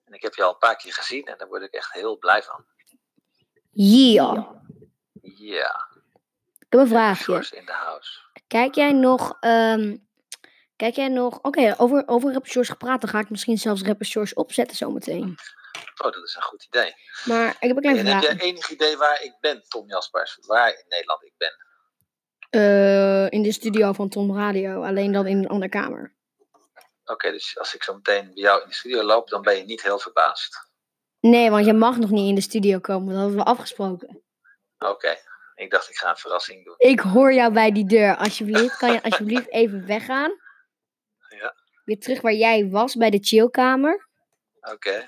En 0.05 0.13
ik 0.13 0.21
heb 0.21 0.33
je 0.33 0.43
al 0.43 0.51
een 0.51 0.57
paar 0.57 0.77
keer 0.77 0.93
gezien 0.93 1.25
en 1.25 1.37
daar 1.37 1.47
word 1.47 1.61
ik 1.61 1.73
echt 1.73 1.93
heel 1.93 2.17
blij 2.17 2.43
van. 2.43 2.65
Yeah. 3.71 4.51
Ja, 5.21 5.87
Ik 6.59 6.65
heb 6.69 6.79
een 6.79 6.87
vraagje. 6.87 7.47
In 7.51 7.65
the 7.65 7.71
house. 7.71 8.19
Kijk 8.47 8.75
jij 8.75 8.91
nog, 8.91 9.37
ehm, 9.39 9.97
kijk 10.79 10.95
jij 10.95 11.07
nog, 11.07 11.39
oké, 11.41 11.75
over, 11.77 12.03
over 12.05 12.41
gepraat, 12.43 13.01
dan 13.01 13.09
ga 13.09 13.19
ik 13.19 13.29
misschien 13.29 13.57
zelfs 13.57 13.81
Rapper 13.81 14.05
Shores 14.05 14.33
opzetten 14.33 14.77
zometeen. 14.77 15.37
Oh, 16.01 16.11
dat 16.11 16.23
is 16.23 16.35
een 16.35 16.41
goed 16.41 16.63
idee. 16.63 16.93
Maar 17.25 17.49
ik 17.49 17.67
heb 17.67 17.75
een 17.75 17.81
kleine 17.81 17.99
En 17.99 18.07
heb 18.07 18.23
vraag. 18.23 18.37
jij 18.37 18.47
enig 18.47 18.69
idee 18.69 18.97
waar 18.97 19.23
ik 19.23 19.37
ben, 19.39 19.63
Tom 19.67 19.87
Jaspers? 19.87 20.37
Waar 20.45 20.69
in 20.69 20.85
Nederland 20.87 21.23
ik 21.23 21.33
ben? 21.37 21.55
Eh, 22.49 23.29
in 23.29 23.43
de 23.43 23.51
studio 23.51 23.93
van 23.93 24.09
Tom 24.09 24.35
Radio, 24.35 24.83
alleen 24.83 25.11
dan 25.11 25.27
in 25.27 25.37
een 25.37 25.47
andere 25.47 25.69
kamer. 25.69 26.15
Oké, 27.05 27.31
dus 27.31 27.57
als 27.57 27.75
ik 27.75 27.83
zo 27.83 27.93
meteen 27.93 28.31
bij 28.33 28.43
jou 28.43 28.61
in 28.61 28.67
de 28.67 28.73
studio 28.73 29.03
loop, 29.03 29.29
dan 29.29 29.41
ben 29.41 29.57
je 29.57 29.63
niet 29.63 29.81
heel 29.81 29.99
verbaasd. 29.99 30.67
Nee, 31.19 31.49
want 31.49 31.65
je 31.65 31.73
mag 31.73 31.97
nog 31.97 32.09
niet 32.09 32.29
in 32.29 32.35
de 32.35 32.41
studio 32.41 32.79
komen, 32.79 33.13
dat 33.13 33.21
hadden 33.21 33.37
we 33.37 33.43
afgesproken. 33.43 34.23
Oké, 34.77 35.17
ik 35.55 35.71
dacht 35.71 35.89
ik 35.89 35.97
ga 35.97 36.09
een 36.09 36.17
verrassing 36.17 36.65
doen. 36.65 36.75
Ik 36.77 36.99
hoor 36.99 37.33
jou 37.33 37.53
bij 37.53 37.71
die 37.71 37.85
deur. 37.85 38.15
Alsjeblieft, 38.15 38.77
kan 38.77 38.91
je 38.91 39.03
alsjeblieft 39.03 39.49
even 39.49 39.85
weggaan? 39.85 40.31
Weer 41.89 41.99
terug 41.99 42.21
waar 42.21 42.33
jij 42.33 42.69
was, 42.69 42.95
bij 42.95 43.09
de 43.09 43.19
chillkamer. 43.21 44.07
Oké, 44.73 45.07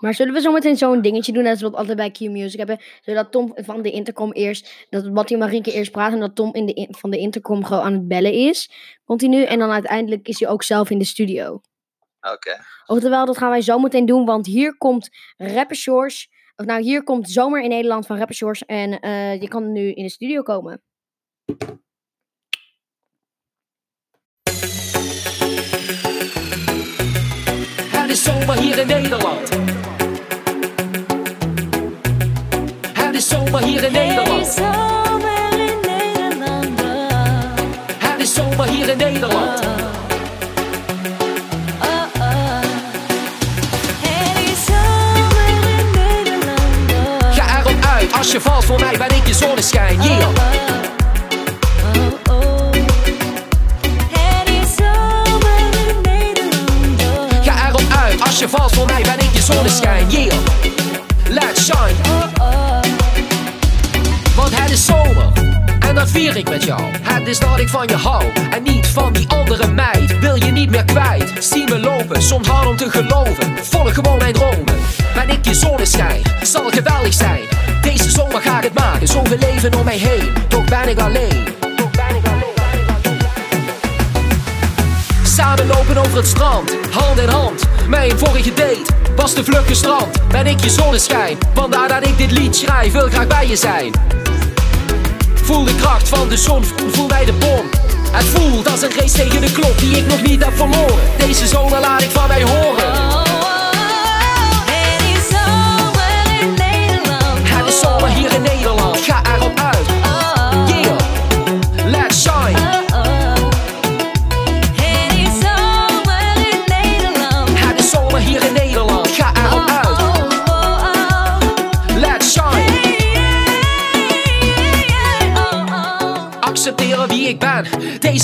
Maar 0.00 0.14
zullen 0.14 0.32
we 0.34 0.40
zometeen 0.40 0.76
zo'n 0.76 1.02
dingetje 1.02 1.32
doen, 1.32 1.42
net 1.42 1.58
zoals 1.58 1.72
we 1.72 1.78
altijd 1.78 1.96
bij 1.96 2.10
Q-Music 2.10 2.58
hebben, 2.58 2.80
zodat 3.02 3.32
Tom 3.32 3.52
van 3.54 3.82
de 3.82 3.90
intercom 3.90 4.32
eerst, 4.32 4.86
dat 4.90 5.10
Mattie 5.12 5.36
en 5.36 5.42
Marieke 5.42 5.72
eerst 5.72 5.90
praten 5.92 6.14
en 6.14 6.20
dat 6.20 6.34
Tom 6.34 6.54
in 6.54 6.66
de 6.66 6.72
in- 6.72 6.94
van 6.94 7.10
de 7.10 7.18
intercom 7.18 7.64
gewoon 7.64 7.82
aan 7.82 7.92
het 7.92 8.08
bellen 8.08 8.32
is, 8.32 8.70
continu, 9.04 9.42
en 9.44 9.58
dan 9.58 9.70
uiteindelijk 9.70 10.28
is 10.28 10.40
hij 10.40 10.48
ook 10.48 10.62
zelf 10.62 10.90
in 10.90 10.98
de 10.98 11.04
studio. 11.04 11.60
oké. 12.20 12.56
Oftewel, 12.86 13.26
dat 13.26 13.38
gaan 13.38 13.50
wij 13.50 13.62
zometeen 13.62 14.06
doen, 14.06 14.24
want 14.24 14.46
hier 14.46 14.76
komt 14.76 15.08
Rapper 15.36 15.76
Shores, 15.76 16.28
of 16.56 16.66
nou, 16.66 16.82
hier 16.82 17.02
komt 17.04 17.30
Zomer 17.30 17.62
in 17.62 17.68
Nederland 17.68 18.06
van 18.06 18.16
Rapper 18.18 18.34
Shores 18.34 18.64
en 18.64 19.00
eh, 19.00 19.40
je 19.40 19.48
kan 19.48 19.72
nu 19.72 19.92
in 19.92 20.02
de 20.02 20.10
studio 20.10 20.42
komen. 20.42 20.82
Het 28.24 28.32
is 28.32 28.40
zomer 28.40 28.56
hier 28.56 28.78
in 28.78 28.86
Nederland. 28.86 29.48
Het 32.92 33.14
is 33.14 33.28
zomer 33.28 33.62
hier 33.62 33.84
in 33.84 33.92
Nederland. 33.92 34.58
Het 37.98 38.20
is 38.20 38.34
zomer 38.34 38.66
hier 38.66 38.88
in 38.88 38.96
Nederland. 38.96 39.60
Oh, 41.80 42.04
oh. 42.18 42.60
Het 44.02 44.50
is 44.50 44.64
zomer 44.64 45.48
in 45.78 45.90
Nederland. 45.90 47.34
Ga 47.34 47.58
erop 47.58 47.84
uit, 47.84 48.12
als 48.12 48.32
je 48.32 48.40
valt 48.40 48.64
voor 48.64 48.80
mij 48.80 48.96
ben 48.98 49.16
ik 49.16 49.26
je 49.26 49.34
zonneschijn. 49.34 50.02
Yeah. 50.02 50.73
Uit, 58.54 58.62
als 58.62 58.72
je 58.72 58.74
valt 58.74 58.74
voor 58.74 58.86
mij 58.86 59.02
ben 59.02 59.26
ik 59.26 59.34
je 59.34 59.42
zonneschijn. 59.42 60.10
Yeah. 60.10 60.34
Let's 61.28 61.64
shine, 61.64 61.94
want 64.36 64.60
het 64.60 64.70
is 64.70 64.84
zomer. 64.84 65.32
En 65.78 65.94
dat 65.94 66.10
vier 66.10 66.36
ik 66.36 66.48
met 66.48 66.64
jou. 66.64 66.82
Het 67.02 67.28
is 67.28 67.38
dat 67.38 67.58
ik 67.58 67.68
van 67.68 67.86
je 67.86 67.96
hou 67.96 68.24
en 68.50 68.62
niet 68.62 68.86
van 68.86 69.12
die 69.12 69.28
andere 69.28 69.66
meid. 69.66 70.18
Wil 70.18 70.34
je 70.34 70.50
niet 70.50 70.70
meer 70.70 70.84
kwijt? 70.84 71.32
Zie 71.38 71.64
me 71.68 71.78
lopen, 71.78 72.22
soms 72.22 72.48
hard 72.48 72.66
om 72.66 72.76
te 72.76 72.90
geloven. 72.90 73.56
Volg 73.62 73.94
gewoon 73.94 74.18
mijn 74.18 74.32
dromen. 74.32 74.74
Ben 75.14 75.28
ik 75.28 75.44
je 75.44 75.54
zonneschijn, 75.54 76.22
zal 76.42 76.70
geweldig 76.70 77.14
zijn. 77.14 77.40
Deze 77.82 78.10
zomer 78.10 78.40
ga 78.40 78.56
ik 78.56 78.64
het 78.64 78.74
maken, 78.74 79.08
zoveel 79.08 79.38
leven 79.38 79.74
om 79.74 79.84
mij 79.84 79.98
heen. 79.98 80.32
Toch 80.48 80.64
ben 80.64 80.88
ik 80.88 80.98
alleen. 80.98 81.63
Samen 85.34 85.66
lopen 85.66 85.96
over 85.96 86.16
het 86.16 86.26
strand, 86.26 86.76
hand 86.90 87.18
in 87.18 87.28
hand. 87.28 87.62
Mijn 87.88 88.18
vorige 88.18 88.54
date 88.54 88.82
was 89.16 89.32
te 89.32 89.44
vlug 89.44 89.66
gestrand. 89.66 90.28
Ben 90.28 90.46
ik 90.46 90.60
je 90.60 90.70
zonneschijn, 90.70 91.38
vandaar 91.54 91.88
dat 91.88 92.06
ik 92.06 92.18
dit 92.18 92.30
lied 92.30 92.56
schrijf. 92.56 92.92
Wil 92.92 93.08
graag 93.08 93.26
bij 93.26 93.46
je 93.46 93.56
zijn. 93.56 93.92
Voel 95.34 95.64
de 95.64 95.74
kracht 95.74 96.08
van 96.08 96.28
de 96.28 96.36
zon, 96.36 96.64
voel, 96.64 97.06
bij 97.06 97.24
de 97.24 97.32
bom. 97.32 97.68
Het 98.10 98.24
voelt 98.24 98.70
als 98.70 98.82
een 98.82 98.92
race 98.96 99.12
tegen 99.14 99.40
de 99.40 99.52
klok 99.52 99.78
die 99.78 99.96
ik 99.96 100.06
nog 100.06 100.22
niet 100.22 100.44
heb 100.44 100.56
verloren. 100.56 100.98
Deze 101.18 101.46
zomer 101.46 101.80
laat 101.80 102.02
ik 102.02 102.10
van 102.10 102.28
mij 102.28 102.42
horen. 102.42 102.84
Oh, 102.84 103.14
oh. 103.14 103.70
Het 104.66 105.02
is 105.16 105.28
zomer 105.28 106.40
in 106.40 106.54
Nederland. 106.54 107.38
Het 107.42 107.68
is 107.68 107.80
zomer 107.80 108.08
hier 108.08 108.32
in 108.32 108.42
Nederland, 108.42 108.53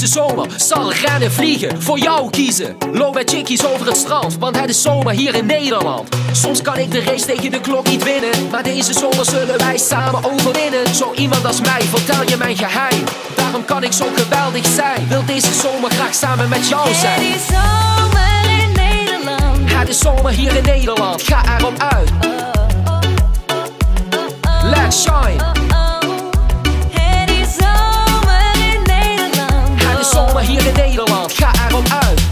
Deze 0.01 0.13
zomer 0.13 0.47
zal 0.57 0.93
rennen 0.93 1.33
vliegen, 1.33 1.83
voor 1.83 1.99
jou 1.99 2.31
kiezen. 2.31 2.77
Loop 2.93 3.15
met 3.15 3.31
chickies 3.31 3.67
over 3.67 3.87
het 3.87 3.97
strand, 3.97 4.39
want 4.39 4.61
het 4.61 4.71
is 4.71 4.83
zomer 4.83 5.13
hier 5.13 5.35
in 5.35 5.47
Nederland. 5.47 6.09
Soms 6.33 6.63
kan 6.63 6.79
ik 6.79 6.91
de 6.91 7.01
race 7.01 7.27
tegen 7.27 7.51
de 7.51 7.61
klok 7.61 7.89
niet 7.89 8.03
winnen, 8.03 8.51
maar 8.51 8.63
deze 8.63 8.93
zomer 8.93 9.25
zullen 9.25 9.59
wij 9.59 9.79
samen 9.79 10.25
overwinnen. 10.25 10.95
Zo 10.95 11.13
iemand 11.15 11.47
als 11.47 11.61
mij, 11.61 11.81
vertel 11.83 12.23
je 12.29 12.37
mijn 12.37 12.57
geheim. 12.57 13.05
Daarom 13.35 13.65
kan 13.65 13.83
ik 13.83 13.93
zo 13.93 14.07
geweldig 14.15 14.67
zijn. 14.67 15.09
Wil 15.09 15.25
deze 15.25 15.55
zomer 15.55 15.91
graag 15.91 16.15
samen 16.15 16.49
met 16.49 16.69
jou 16.69 16.89
Het 16.89 16.97
zijn. 16.97 17.21
is 17.23 17.47
zomer 17.47 18.63
in 18.63 18.73
Nederland. 18.73 19.73
Het 19.73 19.89
is 19.89 19.99
zomer 19.99 20.33
hier 20.33 20.57
in 20.57 20.65
Nederland, 20.65 21.23
ga 21.23 21.59
erop 21.59 21.79
uit. 21.79 22.11
Let's 24.63 25.03
shine. 25.03 25.60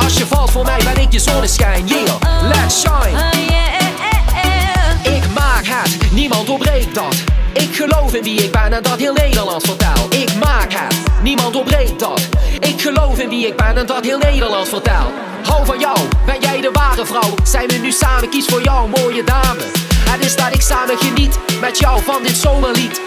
Als 0.05 0.19
je 0.19 0.27
valt 0.27 0.51
voor 0.51 0.65
mij 0.65 0.81
ben 0.85 1.03
ik 1.03 1.13
je 1.13 1.19
zonneschijn, 1.19 1.87
yeah. 1.87 2.43
Let's 2.43 2.81
shine. 2.81 3.19
Oh, 3.19 3.49
yeah. 3.49 5.17
Ik 5.17 5.25
maak 5.35 5.65
het, 5.65 6.13
niemand 6.13 6.47
doorbreekt 6.47 6.95
dat. 6.95 7.15
Ik 7.53 7.77
geloof 7.77 8.15
in 8.15 8.23
wie 8.23 8.43
ik 8.43 8.53
ben 8.53 8.73
en 8.73 8.83
dat 8.83 8.99
heel 8.99 9.13
Nederland 9.13 9.63
vertelt. 9.63 10.15
Ik 10.15 10.35
maak 10.35 10.73
het, 10.73 10.95
niemand 11.23 11.53
doorbreekt 11.53 11.99
dat. 11.99 12.29
Ik 12.61 12.81
geloof 12.81 13.19
in 13.19 13.29
wie 13.29 13.47
ik 13.47 13.57
ben 13.57 13.77
en 13.77 13.87
dat 13.87 14.05
heel 14.05 14.19
Nederland 14.19 14.69
vertelt. 14.69 15.13
Hou 15.43 15.67
van 15.67 15.79
jou, 15.79 15.99
ben 16.27 16.41
jij 16.41 16.61
de 16.61 16.71
ware 16.73 17.07
vrouw? 17.07 17.35
Zijn 17.45 17.69
we 17.69 17.75
nu 17.75 17.93
samen, 17.93 18.29
kies 18.29 18.47
voor 18.47 18.63
jou, 18.63 18.89
mooie 18.89 19.25
dame. 19.25 19.61
Het 20.11 20.25
is 20.25 20.37
dat 20.37 20.55
ik 20.55 20.61
samen 20.61 20.99
geniet 20.99 21.39
met 21.61 21.79
jou 21.79 22.03
van 22.03 22.23
dit 22.23 22.37
zomerlied. 22.37 23.01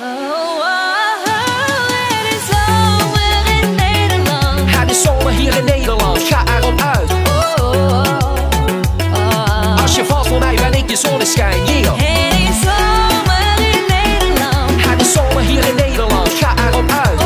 Zomer 5.01 5.31
hier 5.31 5.57
in 5.57 5.65
Nederland, 5.65 6.23
ga 6.23 6.43
erop 6.57 6.81
uit. 6.81 7.11
Als 9.81 9.95
je 9.95 10.05
valt 10.05 10.27
voor 10.27 10.39
mij 10.39 10.55
ben 10.55 10.73
ik 10.73 10.89
je 10.89 10.95
zonneschijn, 10.95 11.65
yeah. 11.65 11.93
Het 11.95 12.49
is 12.49 12.59
zomer 12.61 13.73
in 13.73 13.83
Nederland. 13.87 14.85
Het 14.85 15.01
is 15.01 15.11
zomer 15.11 15.41
hier 15.41 15.67
in 15.67 15.75
Nederland, 15.75 16.29
ga 16.29 16.53
erop 16.67 16.89
uit. 16.89 17.21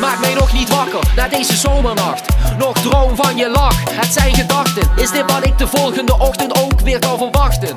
Maak 0.00 0.20
mij 0.20 0.34
nog 0.34 0.52
niet 0.52 0.68
wakker 0.68 1.00
na 1.16 1.28
deze 1.28 1.56
zomernacht. 1.56 2.24
Nog 2.58 2.78
droom 2.78 3.16
van 3.16 3.36
je 3.36 3.48
lach, 3.48 3.76
het 3.90 4.12
zijn 4.12 4.34
gedachten. 4.34 4.88
Is 4.96 5.10
dit 5.10 5.32
wat 5.32 5.46
ik 5.46 5.58
de 5.58 5.66
volgende 5.66 6.18
ochtend 6.18 6.62
ook 6.62 6.80
weer 6.80 6.98
kan 6.98 7.18
verwachten? 7.18 7.76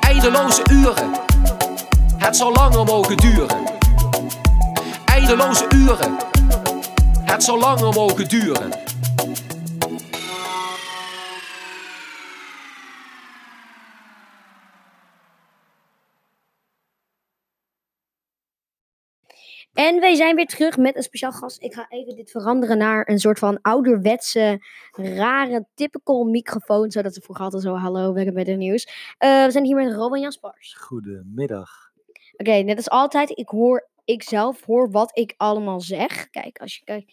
Eindeloze 0.00 0.62
uren, 0.70 1.10
het 2.20 2.36
zal 2.36 2.52
langer 2.52 2.84
mogen 2.84 3.16
duren. 3.16 3.64
Eindeloze 5.04 5.66
uren, 5.74 6.16
het 7.24 7.42
zal 7.42 7.58
langer 7.58 7.92
mogen 7.92 8.28
duren. 8.28 8.70
En 19.72 20.00
wij 20.00 20.14
zijn 20.14 20.36
weer 20.36 20.46
terug 20.46 20.76
met 20.76 20.96
een 20.96 21.02
speciaal 21.02 21.32
gast. 21.32 21.62
Ik 21.62 21.74
ga 21.74 21.86
even 21.88 22.16
dit 22.16 22.30
veranderen 22.30 22.78
naar 22.78 23.08
een 23.08 23.18
soort 23.18 23.38
van 23.38 23.58
ouderwetse, 23.62 24.64
rare, 24.90 25.66
typical 25.74 26.24
microfoon. 26.24 26.90
Zodat 26.90 27.14
ze 27.14 27.20
vroeger 27.20 27.44
altijd 27.44 27.62
zo, 27.62 27.74
hallo, 27.74 28.12
welkom 28.12 28.34
bij 28.34 28.44
de 28.44 28.52
nieuws. 28.52 29.14
Eh, 29.18 29.44
we 29.44 29.50
zijn 29.50 29.64
hier 29.64 29.76
met 29.76 29.92
Robin 29.92 30.20
Jaspers. 30.20 30.74
Goedemiddag. 30.74 31.89
Oké, 32.40 32.52
net 32.52 32.76
als 32.76 32.90
altijd, 32.90 33.38
ik 33.38 33.48
hoor, 33.48 33.88
ik 34.04 34.22
zelf 34.22 34.64
hoor 34.64 34.90
wat 34.90 35.18
ik 35.18 35.34
allemaal 35.36 35.80
zeg. 35.80 36.30
Kijk, 36.30 36.58
als 36.60 36.74
je, 36.76 36.84
kijk, 36.84 37.10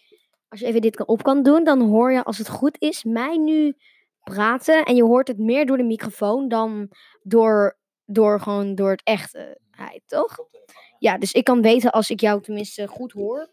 als 0.48 0.60
je 0.60 0.66
even 0.66 0.80
dit 0.80 0.96
kan- 0.96 1.06
op 1.06 1.22
kan 1.22 1.42
doen, 1.42 1.64
dan 1.64 1.80
hoor 1.80 2.12
je, 2.12 2.24
als 2.24 2.38
het 2.38 2.48
goed 2.48 2.76
is, 2.80 3.04
mij 3.04 3.36
nu 3.36 3.76
praten. 4.22 4.84
En 4.84 4.96
je 4.96 5.02
hoort 5.04 5.28
het 5.28 5.38
meer 5.38 5.66
door 5.66 5.76
de 5.76 5.82
microfoon 5.82 6.48
dan 6.48 6.88
door, 7.22 7.78
door 8.04 8.40
gewoon 8.40 8.74
door 8.74 8.90
het 8.90 9.02
echte, 9.04 9.58
toch? 10.06 10.38
Ja, 10.98 11.18
dus 11.18 11.32
ik 11.32 11.44
kan 11.44 11.62
weten 11.62 11.90
als 11.92 12.10
ik 12.10 12.20
jou 12.20 12.42
tenminste 12.42 12.86
goed 12.86 13.12
hoor. 13.12 13.50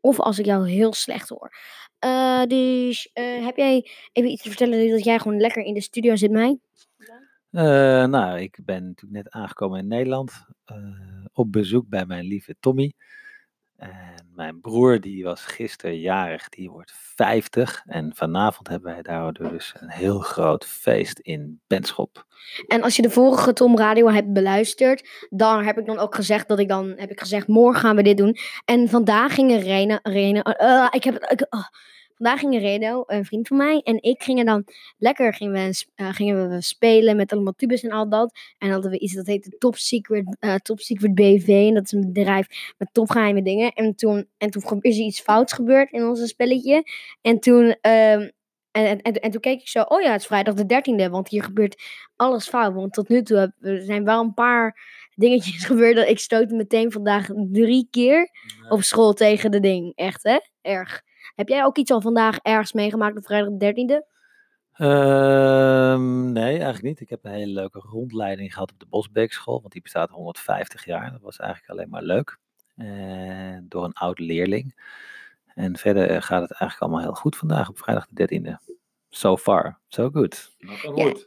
Of 0.00 0.20
als 0.20 0.38
ik 0.38 0.44
jou 0.44 0.68
heel 0.68 0.92
slecht 0.92 1.28
hoor. 1.28 1.52
Eh, 1.98 2.42
dus 2.42 3.10
eh, 3.12 3.44
heb 3.44 3.56
jij 3.56 3.90
even 4.12 4.30
iets 4.30 4.42
te 4.42 4.48
vertellen 4.48 4.90
dat 4.90 5.04
jij 5.04 5.18
gewoon 5.18 5.40
lekker 5.40 5.62
in 5.62 5.74
de 5.74 5.80
studio 5.80 6.16
zit, 6.16 6.30
mij? 6.30 6.58
Eh, 7.58 8.04
nou, 8.04 8.40
ik 8.40 8.58
ben 8.64 8.84
natuurlijk 8.84 9.24
net 9.24 9.30
aangekomen 9.30 9.78
in 9.78 9.86
Nederland. 9.86 10.46
eh, 10.64 10.76
op 11.32 11.52
bezoek 11.52 11.88
bij 11.88 12.06
mijn 12.06 12.24
lieve 12.24 12.56
Tommy. 12.60 12.92
En 13.76 14.28
mijn 14.34 14.60
broer, 14.60 15.00
die 15.00 15.24
was 15.24 15.44
gisteren 15.44 15.98
jarig, 15.98 16.48
die 16.48 16.70
wordt 16.70 16.92
50. 16.94 17.82
En 17.86 18.12
vanavond 18.14 18.68
hebben 18.68 18.92
wij 18.92 19.02
daardoor 19.02 19.48
dus 19.48 19.74
een 19.76 19.90
heel 19.90 20.18
groot 20.18 20.66
feest 20.66 21.18
in 21.18 21.60
Benschop. 21.66 22.26
En 22.66 22.82
als 22.82 22.96
je 22.96 23.02
de 23.02 23.10
vorige 23.10 23.52
Tom 23.52 23.76
Radio 23.76 24.08
hebt 24.08 24.32
beluisterd, 24.32 25.26
dan 25.30 25.64
heb 25.64 25.78
ik 25.78 25.86
dan 25.86 25.98
ook 25.98 26.14
gezegd 26.14 26.48
dat 26.48 26.58
ik 26.58 26.68
dan 26.68 26.94
heb 26.96 27.10
ik 27.10 27.20
gezegd 27.20 27.46
morgen 27.46 27.80
gaan 27.80 27.96
we 27.96 28.02
dit 28.02 28.16
doen. 28.16 28.36
En 28.64 28.88
vandaag 28.88 29.34
gingen 29.34 29.60
Reno 30.02 30.40
eh, 30.40 30.86
ik 30.90 31.04
heb 31.04 31.14
ik, 31.14 31.46
ah. 31.48 31.66
Vandaag 32.18 32.40
gingen 32.40 32.60
Reno, 32.60 33.02
een 33.06 33.24
vriend 33.24 33.48
van 33.48 33.56
mij, 33.56 33.80
en 33.84 34.02
ik 34.02 34.22
gingen 34.22 34.46
dan 34.46 34.64
lekker 34.98 35.34
gingen 35.34 35.52
we, 35.52 35.84
eh, 35.94 36.14
gingen 36.14 36.48
we 36.48 36.62
spelen 36.62 37.16
met 37.16 37.32
allemaal 37.32 37.52
tubes 37.52 37.82
en 37.82 37.90
al 37.90 38.08
dat. 38.08 38.38
En 38.58 38.70
hadden 38.70 38.90
we 38.90 38.98
iets 38.98 39.14
dat 39.14 39.26
heette 39.26 39.58
Top 39.58 39.76
Secret, 39.76 40.36
eh, 40.40 40.54
Top 40.54 40.80
Secret 40.80 41.14
BV. 41.14 41.48
En 41.48 41.74
dat 41.74 41.84
is 41.84 41.92
een 41.92 42.12
bedrijf 42.12 42.74
met 42.78 42.88
topgeheime 42.92 43.42
dingen. 43.42 43.72
En 43.72 43.94
toen, 43.94 44.28
en 44.38 44.50
toen 44.50 44.78
is 44.80 44.98
er 44.98 45.04
iets 45.04 45.20
fouts 45.20 45.52
gebeurd 45.52 45.92
in 45.92 46.06
onze 46.06 46.26
spelletje. 46.26 46.82
En 47.20 47.40
toen, 47.40 47.76
ehm, 47.80 48.28
en, 48.70 48.86
en, 48.86 49.02
en, 49.02 49.12
en 49.12 49.30
toen 49.30 49.40
keek 49.40 49.60
ik 49.60 49.68
zo, 49.68 49.80
oh 49.80 50.00
ja, 50.00 50.12
het 50.12 50.20
is 50.20 50.26
vrijdag 50.26 50.54
de 50.54 50.66
13e, 50.66 51.10
want 51.10 51.28
hier 51.28 51.42
gebeurt 51.42 51.82
alles 52.16 52.48
fout. 52.48 52.74
Want 52.74 52.92
tot 52.92 53.08
nu 53.08 53.22
toe 53.22 53.52
er 53.60 53.82
zijn 53.82 54.04
wel 54.04 54.20
een 54.20 54.34
paar 54.34 54.76
dingetjes 55.14 55.64
gebeurd. 55.70 55.96
Dat 55.96 56.08
ik 56.08 56.18
stootte 56.18 56.54
meteen 56.54 56.92
vandaag 56.92 57.28
drie 57.34 57.88
keer 57.90 58.30
op 58.68 58.82
school 58.82 59.12
tegen 59.12 59.50
de 59.50 59.60
ding. 59.60 59.92
Echt, 59.94 60.22
hè? 60.22 60.38
Erg. 60.60 61.06
Heb 61.38 61.48
jij 61.48 61.64
ook 61.64 61.76
iets 61.76 61.90
al 61.90 62.00
vandaag 62.00 62.38
ergens 62.38 62.72
meegemaakt 62.72 63.16
op 63.16 63.24
vrijdag 63.24 63.48
de 63.52 63.58
13e? 63.58 64.06
Ehm, 64.72 66.32
nee, 66.32 66.52
eigenlijk 66.52 66.82
niet. 66.82 67.00
Ik 67.00 67.08
heb 67.08 67.24
een 67.24 67.30
hele 67.30 67.52
leuke 67.52 67.78
rondleiding 67.78 68.52
gehad 68.52 68.72
op 68.72 68.78
de 68.78 68.86
Bosbeekschool, 68.86 69.60
want 69.60 69.72
die 69.72 69.82
bestaat 69.82 70.10
150 70.10 70.84
jaar. 70.84 71.10
Dat 71.10 71.20
was 71.20 71.38
eigenlijk 71.38 71.70
alleen 71.70 71.88
maar 71.88 72.02
leuk. 72.02 72.38
En 72.76 73.66
door 73.68 73.84
een 73.84 73.92
oud 73.92 74.18
leerling. 74.18 74.82
En 75.54 75.76
verder 75.76 76.10
eh, 76.10 76.22
gaat 76.22 76.40
het 76.40 76.50
eigenlijk 76.50 76.80
allemaal 76.80 77.00
heel 77.00 77.20
goed 77.20 77.36
vandaag 77.36 77.68
op 77.68 77.78
vrijdag 77.78 78.06
de 78.10 78.40
13e. 78.40 78.74
So 79.08 79.36
far, 79.36 79.78
so 79.88 80.10
good. 80.10 80.54
Ja. 80.58 80.90
wood. 80.90 81.24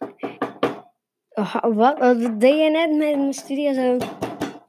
Oh, 1.30 1.56
wat, 1.62 2.00
wat 2.00 2.40
deed 2.40 2.60
je 2.60 2.70
net 2.70 2.90
met 2.90 3.16
mijn 3.16 3.34
studio 3.34 3.74
zo? 3.74 3.98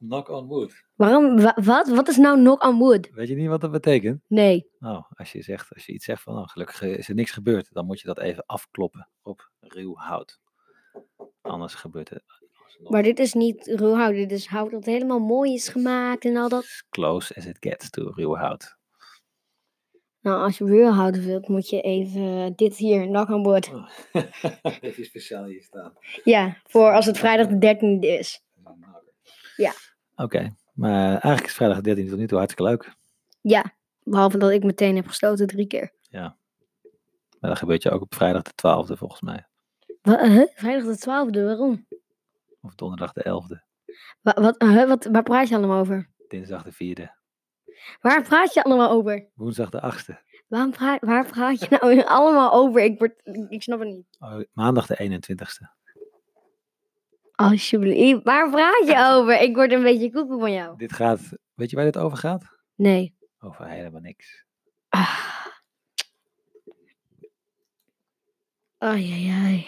Knock 0.08 0.28
on 0.28 0.46
wood. 0.46 0.84
Waarom, 0.94 1.40
wa- 1.40 1.58
wat? 1.64 1.88
Wat 1.88 2.08
is 2.08 2.16
nou 2.16 2.36
knock 2.36 2.64
on 2.64 2.78
wood? 2.78 3.10
Weet 3.12 3.28
je 3.28 3.34
niet 3.34 3.48
wat 3.48 3.60
dat 3.60 3.70
betekent? 3.70 4.22
Nee. 4.28 4.70
Nou, 4.78 5.04
als 5.14 5.32
je, 5.32 5.42
zegt, 5.42 5.74
als 5.74 5.86
je 5.86 5.92
iets 5.92 6.04
zegt 6.04 6.22
van 6.22 6.34
nou, 6.34 6.48
gelukkig 6.48 6.82
is 6.82 7.08
er 7.08 7.14
niks 7.14 7.30
gebeurd, 7.30 7.68
dan 7.72 7.86
moet 7.86 8.00
je 8.00 8.06
dat 8.06 8.18
even 8.18 8.44
afkloppen 8.46 9.08
op 9.22 9.50
ruw 9.60 9.94
hout. 9.96 10.40
Anders 11.40 11.74
gebeurt 11.74 12.08
het 12.08 12.22
Maar 12.88 13.02
dit 13.02 13.18
is 13.18 13.32
niet 13.32 13.66
ruw 13.66 13.94
hout. 13.94 14.14
Dit 14.14 14.32
is 14.32 14.46
hout 14.46 14.70
dat 14.70 14.84
helemaal 14.84 15.18
mooi 15.18 15.52
is 15.54 15.68
gemaakt 15.68 16.24
en 16.24 16.36
al 16.36 16.48
dat. 16.48 16.62
as 16.62 16.84
close 16.90 17.34
as 17.34 17.46
it 17.46 17.56
gets 17.60 17.90
to 17.90 18.10
ruw 18.14 18.34
hout. 18.34 18.76
Nou, 20.20 20.42
als 20.42 20.58
je 20.58 20.64
ruw 20.64 20.90
hout 20.90 21.24
wilt, 21.24 21.48
moet 21.48 21.68
je 21.68 21.80
even 21.80 22.52
dit 22.56 22.76
hier, 22.76 23.06
knock 23.06 23.28
on 23.28 23.42
wood. 23.42 23.72
Even 24.80 25.04
speciaal 25.04 25.44
hier 25.44 25.62
staan. 25.62 25.92
Ja, 26.24 26.56
voor 26.64 26.92
als 26.94 27.06
het 27.06 27.18
vrijdag 27.18 27.46
de 27.46 27.76
13e 27.76 27.98
is. 28.18 28.40
Ja. 29.56 29.72
Oké, 30.22 30.54
maar 30.72 31.08
eigenlijk 31.10 31.44
is 31.44 31.52
vrijdag 31.54 31.76
de 31.76 31.82
13 31.82 32.08
tot 32.08 32.18
nu 32.18 32.26
toe 32.26 32.38
hartstikke 32.38 32.70
leuk. 32.70 32.94
Ja, 33.40 33.74
behalve 34.02 34.38
dat 34.38 34.50
ik 34.50 34.64
meteen 34.64 34.96
heb 34.96 35.06
gestoten 35.06 35.46
drie 35.46 35.66
keer. 35.66 35.92
Maar 37.40 37.50
dat 37.50 37.58
gebeurt 37.58 37.82
je 37.82 37.90
ook 37.90 38.00
op 38.02 38.14
vrijdag 38.14 38.42
de 38.42 38.50
12e 38.50 38.98
volgens 38.98 39.20
mij. 39.20 39.46
Wa- 40.02 40.28
huh? 40.28 40.46
Vrijdag 40.54 40.84
de 40.96 40.98
12e, 40.98 41.44
waarom? 41.44 41.86
Of 42.60 42.74
donderdag 42.74 43.12
de 43.12 43.22
11e. 43.24 43.60
Wa- 44.20 44.40
wat, 44.42 44.62
huh? 44.62 44.88
wat, 44.88 45.04
waar 45.04 45.22
praat 45.22 45.48
je 45.48 45.56
allemaal 45.56 45.80
over? 45.80 46.10
Dinsdag 46.28 46.62
de 46.62 46.72
4e. 46.72 47.20
Waar 48.00 48.22
praat 48.22 48.54
je 48.54 48.62
allemaal 48.64 48.90
over? 48.90 49.28
Woensdag 49.34 49.70
de 49.70 49.80
8e. 49.80 50.14
Waarom 50.48 50.70
praat, 50.70 51.00
waar 51.00 51.26
praat 51.26 51.60
je 51.60 51.66
nou 51.70 52.02
allemaal 52.18 52.52
over? 52.52 52.80
Ik, 52.82 52.98
word, 52.98 53.20
ik 53.48 53.62
snap 53.62 53.78
het 53.78 53.88
niet. 53.88 54.06
Oh, 54.18 54.40
maandag 54.52 54.86
de 54.86 55.20
21ste. 55.20 55.81
Alsjeblieft, 57.50 58.22
waar 58.22 58.50
praat 58.50 58.86
je 58.86 59.04
over? 59.14 59.40
Ik 59.40 59.54
word 59.54 59.72
een 59.72 59.82
beetje 59.82 60.10
koekoe 60.12 60.40
van 60.40 60.52
jou. 60.52 60.76
Dit 60.76 60.92
gaat, 60.92 61.20
weet 61.54 61.70
je 61.70 61.76
waar 61.76 61.84
dit 61.84 61.98
over 61.98 62.18
gaat? 62.18 62.44
Nee. 62.74 63.14
Over 63.38 63.68
helemaal 63.68 64.00
niks. 64.00 64.44
Ah. 64.88 65.30
Ai, 68.78 69.12
ai, 69.30 69.66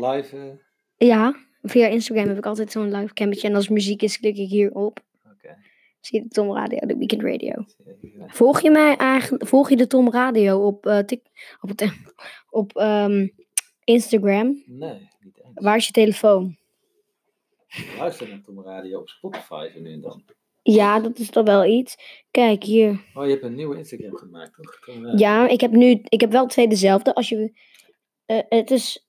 live? 0.00 0.58
Ja, 0.96 1.34
Via 1.62 1.86
Instagram 1.86 2.28
heb 2.28 2.36
ik 2.38 2.46
altijd 2.46 2.72
zo'n 2.72 2.92
live 2.96 3.14
cammetje. 3.14 3.48
En 3.48 3.54
als 3.54 3.68
muziek 3.68 4.02
is, 4.02 4.18
klik 4.18 4.36
ik 4.36 4.48
hierop. 4.48 5.00
Oké. 5.32 5.56
Zie 6.00 6.18
je 6.18 6.24
de 6.24 6.34
Tom 6.34 6.54
Radio, 6.54 6.78
de 6.78 6.96
Weekend 6.96 7.22
Radio. 7.22 7.64
Volg 8.26 8.60
je 8.60 8.70
mij 8.70 8.96
eigenlijk, 8.96 9.46
volg 9.46 9.68
je 9.70 9.76
de 9.76 9.86
Tom 9.86 10.10
Radio 10.10 10.66
op, 10.66 10.86
eh, 10.86 10.98
tik, 10.98 11.20
op, 11.60 11.68
het- 11.68 11.92
op 12.50 12.76
ehm, 12.76 13.28
Instagram? 13.84 14.62
Nee, 14.66 15.08
niet 15.20 15.38
eens. 15.44 15.50
Waar 15.54 15.76
is 15.76 15.86
je 15.86 15.92
telefoon? 15.92 16.56
Luister 17.98 18.28
naar 18.28 18.42
Tom 18.42 18.62
Radio 18.62 19.00
op 19.00 19.08
Spotify 19.08 19.68
zo 19.72 19.80
nu 19.80 19.92
en 19.92 20.00
dan. 20.00 20.24
Ja, 20.62 21.00
dat 21.00 21.18
is 21.18 21.30
toch 21.30 21.44
wel 21.44 21.64
iets. 21.64 21.96
Kijk 22.30 22.64
hier. 22.64 23.04
Oh, 23.14 23.24
je 23.24 23.30
hebt 23.30 23.42
een 23.42 23.54
nieuwe 23.54 23.76
Instagram 23.76 24.16
gemaakt, 24.16 24.54
toch? 24.54 24.78
Ja, 25.16 25.48
ik 25.48 25.60
heb 25.60 25.70
nu, 25.70 26.00
ik 26.04 26.20
heb 26.20 26.30
wel 26.30 26.46
twee 26.46 26.68
dezelfde. 26.68 27.14
Als 27.14 27.28
je, 27.28 27.52
eh, 28.26 28.42
het 28.48 28.70
is. 28.70 29.08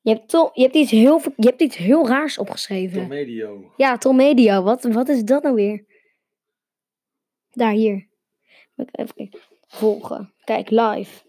Je 0.00 0.10
hebt, 0.10 0.28
toch, 0.28 0.54
je, 0.54 0.62
hebt 0.62 0.74
iets 0.74 0.90
heel, 0.90 1.20
je 1.36 1.46
hebt 1.46 1.62
iets 1.62 1.76
heel 1.76 2.08
raars 2.08 2.38
opgeschreven. 2.38 3.00
Tom 3.00 3.12
Radio. 3.12 3.72
Ja, 3.76 3.98
Tom 3.98 4.16
Medio. 4.16 4.62
Wat, 4.62 4.82
wat 4.82 5.08
is 5.08 5.22
dat 5.24 5.42
nou 5.42 5.54
weer? 5.54 5.84
Daar, 7.50 7.72
hier. 7.72 8.08
Even 8.76 9.14
kijken. 9.14 9.40
Volgen. 9.66 10.32
Kijk, 10.44 10.70
live. 10.70 11.22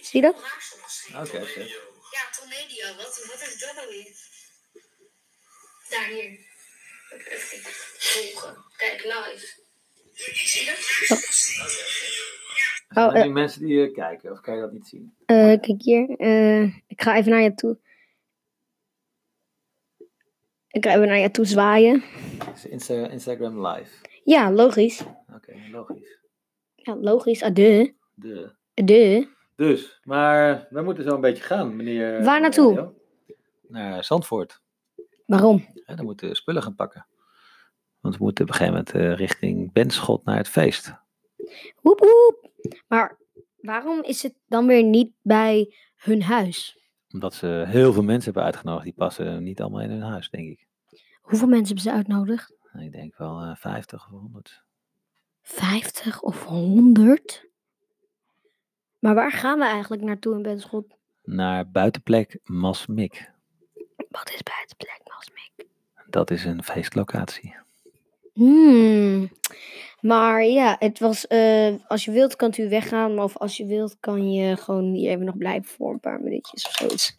Zie 0.00 0.20
je 0.20 0.20
dat? 0.20 0.36
Oké, 1.16 1.36
oké. 1.36 1.89
Medio. 2.54 2.86
Wat, 2.96 3.24
wat 3.30 3.40
is 3.48 3.58
dat 3.60 3.74
nou 3.76 3.88
weer? 3.88 4.12
Daar, 5.90 6.08
hier. 6.08 6.38
Even. 7.10 7.72
Volgen. 7.98 8.64
Kijk, 8.76 9.02
live. 9.04 9.46
Zie 10.14 10.60
je 10.60 10.66
dat? 10.70 10.78
Oh, 13.04 13.16
eh. 13.16 13.24
nu 13.24 13.32
mensen 13.32 13.66
die 13.66 13.86
eh, 13.86 13.94
kijken, 13.94 14.32
of 14.32 14.40
kan 14.40 14.54
je 14.54 14.60
dat 14.60 14.72
niet 14.72 14.86
zien? 14.86 15.14
Eh, 15.26 15.60
kijk 15.60 15.82
hier. 15.82 16.16
eh, 16.18 16.62
ik 16.86 17.02
ga 17.02 17.16
even 17.16 17.30
naar 17.30 17.42
je 17.42 17.54
toe. 17.54 17.78
Ik 20.68 20.84
ga 20.84 20.94
even 20.94 21.06
naar 21.08 21.18
je 21.18 21.30
toe 21.30 21.44
zwaaien. 21.44 22.04
Is 22.54 22.66
Insta 22.66 23.08
Instagram 23.08 23.66
live. 23.66 23.90
Ja, 24.24 24.50
logisch. 24.52 25.02
Oké, 25.34 25.54
logisch. 25.70 26.18
Ja, 26.74 26.96
logisch. 26.96 27.42
Ade. 27.42 27.94
De. 28.14 28.54
Ade. 28.74 29.28
Dus, 29.60 30.00
maar 30.04 30.66
we 30.70 30.82
moeten 30.82 31.04
zo 31.04 31.14
een 31.14 31.20
beetje 31.20 31.42
gaan, 31.42 31.76
meneer. 31.76 32.24
Waar 32.24 32.40
naartoe? 32.40 32.92
Naar 33.68 34.04
Zandvoort. 34.04 34.60
Waarom? 35.26 35.66
Ja, 35.86 35.94
dan 35.94 36.04
moeten 36.04 36.28
we 36.28 36.34
spullen 36.34 36.62
gaan 36.62 36.74
pakken. 36.74 37.06
Want 38.00 38.16
we 38.16 38.24
moeten 38.24 38.44
op 38.44 38.50
een 38.50 38.56
gegeven 38.56 38.78
moment 38.78 38.94
eh, 38.94 39.16
richting 39.16 39.72
Benschot 39.72 40.24
naar 40.24 40.36
het 40.36 40.48
feest. 40.48 40.94
Woep 41.80 41.98
woep. 41.98 42.50
Maar 42.88 43.18
waarom 43.56 44.02
is 44.02 44.22
het 44.22 44.34
dan 44.46 44.66
weer 44.66 44.82
niet 44.82 45.12
bij 45.22 45.74
hun 45.96 46.22
huis? 46.22 46.78
Omdat 47.10 47.34
ze 47.34 47.64
heel 47.66 47.92
veel 47.92 48.02
mensen 48.02 48.24
hebben 48.24 48.44
uitgenodigd. 48.44 48.84
Die 48.84 48.94
passen 48.94 49.42
niet 49.42 49.60
allemaal 49.60 49.80
in 49.80 49.90
hun 49.90 50.02
huis, 50.02 50.30
denk 50.30 50.48
ik. 50.48 50.66
Hoeveel 51.20 51.48
mensen 51.48 51.66
hebben 51.66 51.84
ze 51.84 51.92
uitgenodigd? 51.92 52.54
Ik 52.78 52.92
denk 52.92 53.16
wel 53.16 53.40
eh 53.40 53.56
50 53.56 54.04
of 54.04 54.20
100. 54.20 54.64
50 55.42 56.20
of 56.20 56.44
100? 56.44 57.49
Maar 59.00 59.14
waar 59.14 59.32
gaan 59.32 59.58
we 59.58 59.64
eigenlijk 59.64 60.02
naartoe 60.02 60.34
in 60.34 60.42
Benschot? 60.42 60.84
Naar 61.24 61.70
buitenplek 61.70 62.38
Masmik. 62.44 63.30
Wat 64.10 64.30
is 64.30 64.42
buitenplek, 64.42 65.00
Masmik? 65.04 65.68
Dat 66.06 66.30
is 66.30 66.44
een 66.44 66.62
feestlocatie. 66.62 67.56
Hmm. 68.32 69.30
Maar 70.00 70.44
ja, 70.44 70.76
het 70.78 70.98
was. 70.98 71.26
eh, 71.26 71.74
als 71.86 72.04
je 72.04 72.10
wilt, 72.10 72.36
kan 72.36 72.54
u 72.56 72.68
weggaan. 72.68 73.18
Of 73.18 73.36
als 73.36 73.56
je 73.56 73.66
wilt, 73.66 73.96
kan 74.00 74.32
je 74.32 74.56
gewoon 74.56 74.92
hier 74.92 75.10
even 75.10 75.24
nog 75.24 75.36
blijven 75.36 75.70
voor 75.70 75.92
een 75.92 76.00
paar 76.00 76.20
minuutjes 76.20 76.66
of 76.66 76.72
zoiets. 76.72 77.18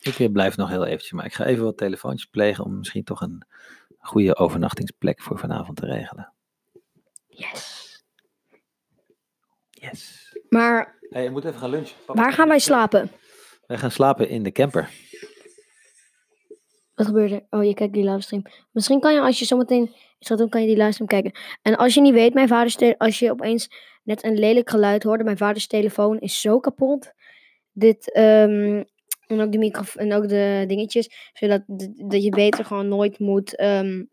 Ik 0.00 0.18
eh, 0.18 0.32
blijf 0.32 0.56
nog 0.56 0.68
heel 0.68 0.84
eventjes, 0.84 1.12
maar 1.12 1.24
ik 1.24 1.34
ga 1.34 1.44
even 1.44 1.64
wat 1.64 1.76
telefoontjes 1.76 2.28
plegen 2.30 2.64
om 2.64 2.78
misschien 2.78 3.04
toch 3.04 3.20
een 3.20 3.46
goede 3.98 4.36
overnachtingsplek 4.36 5.22
voor 5.22 5.38
vanavond 5.38 5.76
te 5.76 5.86
regelen. 5.86 6.32
Yes. 7.28 7.86
Yes. 9.70 10.32
Maar 10.48 10.97
Hey, 11.10 11.22
je 11.22 11.30
moet 11.30 11.44
even 11.44 11.58
gaan 11.58 11.70
lunchen. 11.70 11.96
Papa. 12.06 12.22
waar 12.22 12.32
gaan 12.32 12.48
wij 12.48 12.58
slapen? 12.58 13.10
Wij 13.66 13.78
gaan 13.78 13.90
slapen 13.90 14.28
in 14.28 14.42
de 14.42 14.52
camper. 14.52 14.90
Wat 16.94 17.06
gebeurt 17.06 17.30
er? 17.32 17.46
Oh, 17.50 17.64
je 17.64 17.74
kijkt 17.74 17.92
die 17.92 18.04
livestream. 18.04 18.42
Misschien 18.72 19.00
kan 19.00 19.14
je, 19.14 19.20
als 19.20 19.38
je 19.38 19.44
zometeen 19.44 19.94
iets 20.18 20.28
gaat 20.28 20.38
doen, 20.38 20.48
kan 20.48 20.60
je 20.60 20.66
die 20.66 20.76
livestream 20.76 21.08
kijken. 21.10 21.32
En 21.62 21.76
als 21.76 21.94
je 21.94 22.00
niet 22.00 22.12
weet, 22.14 22.34
mijn 22.34 22.48
vaders 22.48 22.74
tele- 22.74 22.98
als 22.98 23.18
je 23.18 23.30
opeens 23.30 23.68
net 24.02 24.24
een 24.24 24.38
lelijk 24.38 24.70
geluid 24.70 25.02
hoorde, 25.02 25.24
mijn 25.24 25.36
vaders 25.36 25.66
telefoon 25.66 26.18
is 26.18 26.40
zo 26.40 26.58
kapot. 26.60 27.12
Dit, 27.72 28.12
ehm, 28.12 28.82
en 29.26 29.40
ook 29.40 29.52
de 29.52 29.58
microfoon, 29.58 30.02
en 30.02 30.12
ook 30.12 30.28
de 30.28 30.64
dingetjes, 30.66 31.30
zodat 31.32 31.62
dat 32.08 32.22
je 32.22 32.30
beter 32.30 32.64
gewoon 32.64 32.88
nooit 32.88 33.18
moet, 33.18 33.56
ehm, 33.56 34.04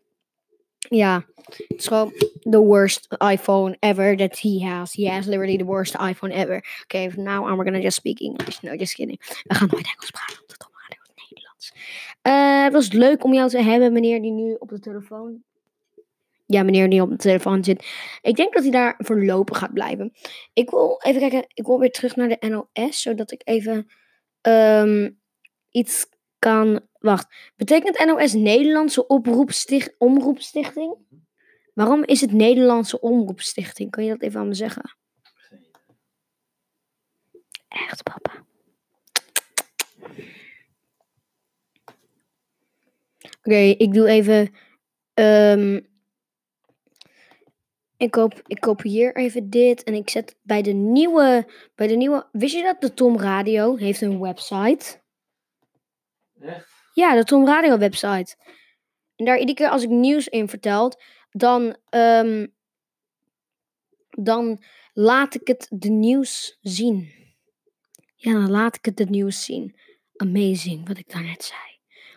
ja, 0.88 1.24
het 1.36 1.74
is 1.76 1.86
gewoon 1.86 2.12
the 2.40 2.58
worst 2.58 3.06
iPhone 3.18 3.76
ever 3.80 4.16
that 4.16 4.38
he 4.38 4.66
has. 4.66 4.92
He 4.92 5.10
has 5.10 5.26
literally 5.26 5.56
the 5.56 5.64
worst 5.64 5.94
iPhone 5.94 6.32
ever. 6.32 6.64
Okay, 6.82 7.12
now 7.16 7.48
I'm 7.48 7.56
gonna 7.56 7.80
just 7.80 7.96
speak 7.96 8.20
English. 8.20 8.60
No, 8.62 8.74
just 8.74 8.94
kidding. 8.94 9.18
We 9.44 9.54
gaan 9.54 9.68
nooit 9.70 9.86
Engels 9.92 10.10
praten 10.10 10.42
op 10.42 10.48
de 10.48 10.54
het 10.88 11.30
Nederlands. 11.30 11.72
Eh, 12.22 12.62
het 12.62 12.72
was 12.72 12.92
leuk 12.92 13.24
om 13.24 13.34
jou 13.34 13.48
te 13.48 13.62
hebben, 13.62 13.92
meneer 13.92 14.22
die 14.22 14.32
nu 14.32 14.56
op 14.58 14.68
de 14.68 14.78
telefoon. 14.78 15.44
Ja, 16.46 16.62
meneer 16.62 16.90
die 16.90 17.02
op 17.02 17.10
de 17.10 17.16
telefoon 17.16 17.64
zit. 17.64 17.86
Ik 18.22 18.36
denk 18.36 18.54
dat 18.54 18.62
hij 18.62 18.72
daar 18.72 18.94
voorlopig 18.98 19.58
gaat 19.58 19.72
blijven. 19.72 20.12
Ik 20.52 20.70
wil 20.70 21.00
even 21.02 21.20
kijken. 21.20 21.44
Ik 21.54 21.66
wil 21.66 21.78
weer 21.78 21.90
terug 21.90 22.16
naar 22.16 22.28
de 22.28 22.48
NOS, 22.48 23.02
zodat 23.02 23.30
ik 23.30 23.40
even 23.44 23.86
ehm, 24.40 25.10
iets 25.70 26.06
kan. 26.38 26.80
Wacht. 27.06 27.52
Betekent 27.56 28.04
NOS 28.04 28.32
Nederlandse 28.32 29.06
Omroepstichting? 29.98 30.96
Waarom 31.74 32.04
is 32.04 32.20
het 32.20 32.32
Nederlandse 32.32 33.00
Omroepstichting? 33.00 33.90
Kan 33.90 34.04
je 34.04 34.10
dat 34.10 34.22
even 34.22 34.40
aan 34.40 34.48
me 34.48 34.54
zeggen? 34.54 34.96
Echt, 37.68 38.02
papa. 38.02 38.44
Oké, 43.38 43.56
ik 43.56 43.92
doe 43.92 44.08
even. 44.08 44.54
ehm, 45.14 45.80
ik, 47.96 48.10
koop, 48.10 48.42
ik 48.46 48.60
kopieer 48.60 49.16
even 49.16 49.50
dit 49.50 49.82
en 49.82 49.94
ik 49.94 50.10
zet 50.10 50.36
bij 50.42 50.62
de 50.62 50.72
nieuwe. 50.72 51.50
Bij 51.74 51.86
de 51.86 51.96
nieuwe. 51.96 52.28
Wist 52.32 52.54
je 52.54 52.62
dat 52.62 52.80
de 52.80 52.94
Tom 52.94 53.18
Radio 53.18 53.76
heeft 53.76 54.00
een 54.00 54.20
website? 54.20 55.02
Echt? 56.40 56.75
Ja, 56.96 57.14
de 57.14 57.24
Tom 57.24 57.46
Radio 57.46 57.78
website. 57.78 58.36
En 59.16 59.24
daar 59.24 59.38
iedere 59.38 59.58
keer 59.58 59.68
als 59.68 59.82
ik 59.82 59.88
nieuws 59.88 60.28
in 60.28 60.48
vertel, 60.48 60.92
dan, 61.30 61.76
ehm, 61.88 62.46
dan 64.10 64.62
laat 64.92 65.34
ik 65.34 65.46
het 65.46 65.66
de 65.70 65.88
nieuws 65.88 66.58
zien. 66.60 67.12
Ja, 68.14 68.32
dan 68.32 68.50
laat 68.50 68.76
ik 68.76 68.84
het 68.84 68.96
de 68.96 69.04
nieuws 69.04 69.44
zien. 69.44 69.76
Amazing, 70.16 70.88
wat 70.88 70.98
ik 70.98 71.12
daarnet 71.12 71.44
zei. 71.44 71.60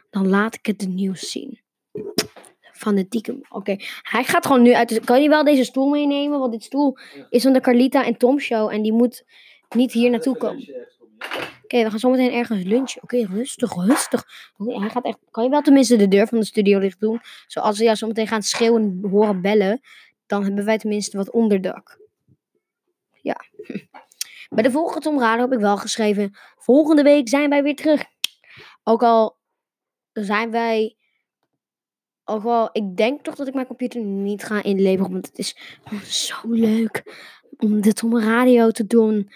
Dan 0.10 0.28
laat 0.28 0.56
ik 0.56 0.66
het 0.66 0.80
de 0.80 0.88
nieuws 0.88 1.32
zien. 1.32 1.62
Fanatieke. 2.72 3.46
Oké, 3.50 3.76
hij 4.02 4.24
gaat 4.24 4.46
gewoon 4.46 4.62
nu 4.62 4.74
uit. 4.74 5.00
Kan 5.04 5.22
je 5.22 5.30
wel 5.30 5.44
deze 5.44 5.64
stoel 5.64 5.90
meenemen? 5.90 6.40
Want 6.40 6.52
dit 6.52 6.64
stoel 6.64 6.98
is 7.30 7.44
van 7.44 7.54
de 7.54 7.62
Carlita 7.62 8.06
en 8.06 8.18
Tom 8.18 8.40
show. 8.40 8.72
En 8.72 8.82
die 8.82 8.94
moet 8.94 9.26
niet 9.70 9.92
hier 9.92 10.10
naartoe 10.10 10.38
komen. 10.38 10.88
Oké, 11.70 11.84
we 11.84 11.90
gaan 11.90 12.00
zometeen 12.00 12.32
ergens 12.32 12.64
lunchen. 12.64 13.04
Oké, 13.04 13.26
rustig, 13.26 13.76
rustig. 13.76 14.26
Hij 14.58 14.90
gaat 14.90 15.06
echt. 15.06 15.18
Kan 15.32 15.44
je 15.44 15.50
wel 15.50 15.62
tenminste 15.62 15.96
de 15.96 16.08
deur 16.08 16.28
van 16.28 16.40
de 16.40 16.46
studio 16.46 16.80
dicht 16.80 17.00
doen? 17.00 17.22
Zoals 17.48 17.78
we 17.78 17.84
jou 17.84 17.96
zometeen 17.96 18.28
gaan 18.28 18.42
schreeuwen 18.42 18.82
en 18.82 19.10
horen 19.10 19.42
bellen. 19.42 19.82
Dan 20.26 20.44
hebben 20.44 20.66
wij 20.66 20.78
tenminste 20.78 21.18
wat 21.18 21.32
onderdak. 21.32 22.00
Ja. 23.22 23.42
Bij 24.56 24.64
de 24.64 24.72
volgende 24.72 25.02
Tom 25.02 25.20
Radio 25.20 25.42
heb 25.42 25.54
ik 25.54 25.60
wel 25.60 25.78
geschreven. 25.78 26.38
Volgende 26.58 27.04
week 27.04 27.30
zijn 27.30 27.50
wij 27.50 27.64
weer 27.64 27.76
terug. 27.76 28.06
Ook 28.84 29.04
al 29.04 29.38
zijn 30.14 30.52
wij. 30.52 30.96
Ook 32.24 32.44
wel, 32.44 32.70
ik 32.72 32.98
denk 32.98 33.24
toch 33.24 33.36
dat 33.36 33.48
ik 33.48 33.54
mijn 33.54 33.68
computer 33.68 34.02
niet 34.02 34.44
ga 34.44 34.64
inleveren. 34.64 35.12
Want 35.12 35.26
het 35.26 35.38
is 35.38 35.56
zo 36.28 36.36
leuk 36.44 37.04
om 37.58 37.82
de 37.82 37.94
Tom 37.94 38.20
Radio 38.20 38.72
te 38.72 38.88
doen. 38.88 39.30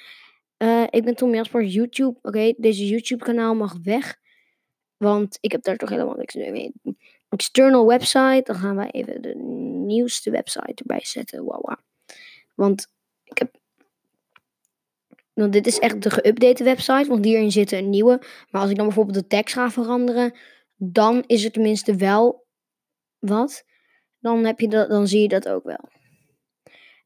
Eh, 0.63 0.83
ik 0.89 1.03
ben 1.03 1.15
Tom 1.15 1.33
Jasper, 1.33 1.63
YouTube. 1.63 2.19
Oké, 2.21 2.53
deze 2.57 2.87
YouTube-kanaal 2.87 3.55
mag 3.55 3.77
weg. 3.83 4.17
Want 4.97 5.37
ik 5.41 5.51
heb 5.51 5.63
daar 5.63 5.77
toch 5.77 5.89
helemaal 5.89 6.15
niks 6.15 6.35
mee. 6.35 6.73
External 7.29 7.87
website. 7.87 8.41
Dan 8.43 8.55
gaan 8.55 8.75
wij 8.75 8.91
even 8.91 9.21
de 9.21 9.35
nieuwste 9.85 10.31
website 10.31 10.73
erbij 10.75 10.99
zetten. 11.03 11.43
Wow. 11.43 11.73
Want 12.55 12.87
ik 13.23 13.37
heb. 13.37 13.55
Want 15.33 15.53
dit 15.53 15.67
is 15.67 15.79
echt 15.79 16.01
de 16.01 16.11
geüpdate 16.11 16.63
website. 16.63 17.05
Want 17.07 17.25
hierin 17.25 17.51
zit 17.51 17.71
een 17.71 17.89
nieuwe. 17.89 18.21
Maar 18.49 18.61
als 18.61 18.69
ik 18.69 18.75
dan 18.75 18.85
bijvoorbeeld 18.85 19.17
de 19.17 19.27
tekst 19.27 19.53
ga 19.53 19.71
veranderen. 19.71 20.37
Dan 20.75 21.23
is 21.27 21.43
het 21.43 21.53
tenminste 21.53 21.95
wel 21.95 22.45
wat. 23.19 23.63
Dan, 24.19 24.45
heb 24.45 24.59
je 24.59 24.67
dan 24.67 25.07
zie 25.07 25.21
je 25.21 25.27
dat 25.27 25.49
ook 25.49 25.63
wel. 25.63 25.89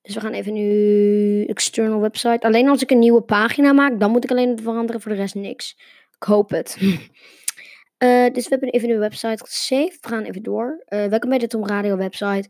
Dus 0.08 0.16
we 0.16 0.22
gaan 0.22 0.34
even 0.34 0.54
nu 0.54 1.46
external 1.46 2.00
website. 2.00 2.48
Alleen 2.48 2.70
als 2.70 2.82
ik 2.82 2.92
een 2.92 3.00
nieuwe 3.00 3.22
pagina 3.22 3.74
maak, 3.74 4.00
dan 4.00 4.12
moet 4.12 4.24
ik 4.24 4.32
alleen 4.32 4.50
het 4.50 4.62
veranderen. 4.62 5.02
Voor 5.02 5.12
de 5.12 5.18
rest 5.18 5.36
niks. 5.36 5.78
Ik 6.16 6.24
hoop 6.24 6.50
het. 6.50 6.78
Eh, 7.98 8.26
dus 8.34 8.44
we 8.44 8.50
hebben 8.50 8.70
even 8.70 8.90
een 8.90 9.00
website 9.00 9.44
gesaved. 9.44 9.98
We 10.02 10.08
gaan 10.08 10.24
even 10.24 10.44
door. 10.44 10.84
Eh, 10.86 11.06
welkom 11.06 11.30
bij 11.30 11.38
de 11.38 11.48
Tom 11.48 11.66
Radio 11.66 11.98
website. 11.98 12.50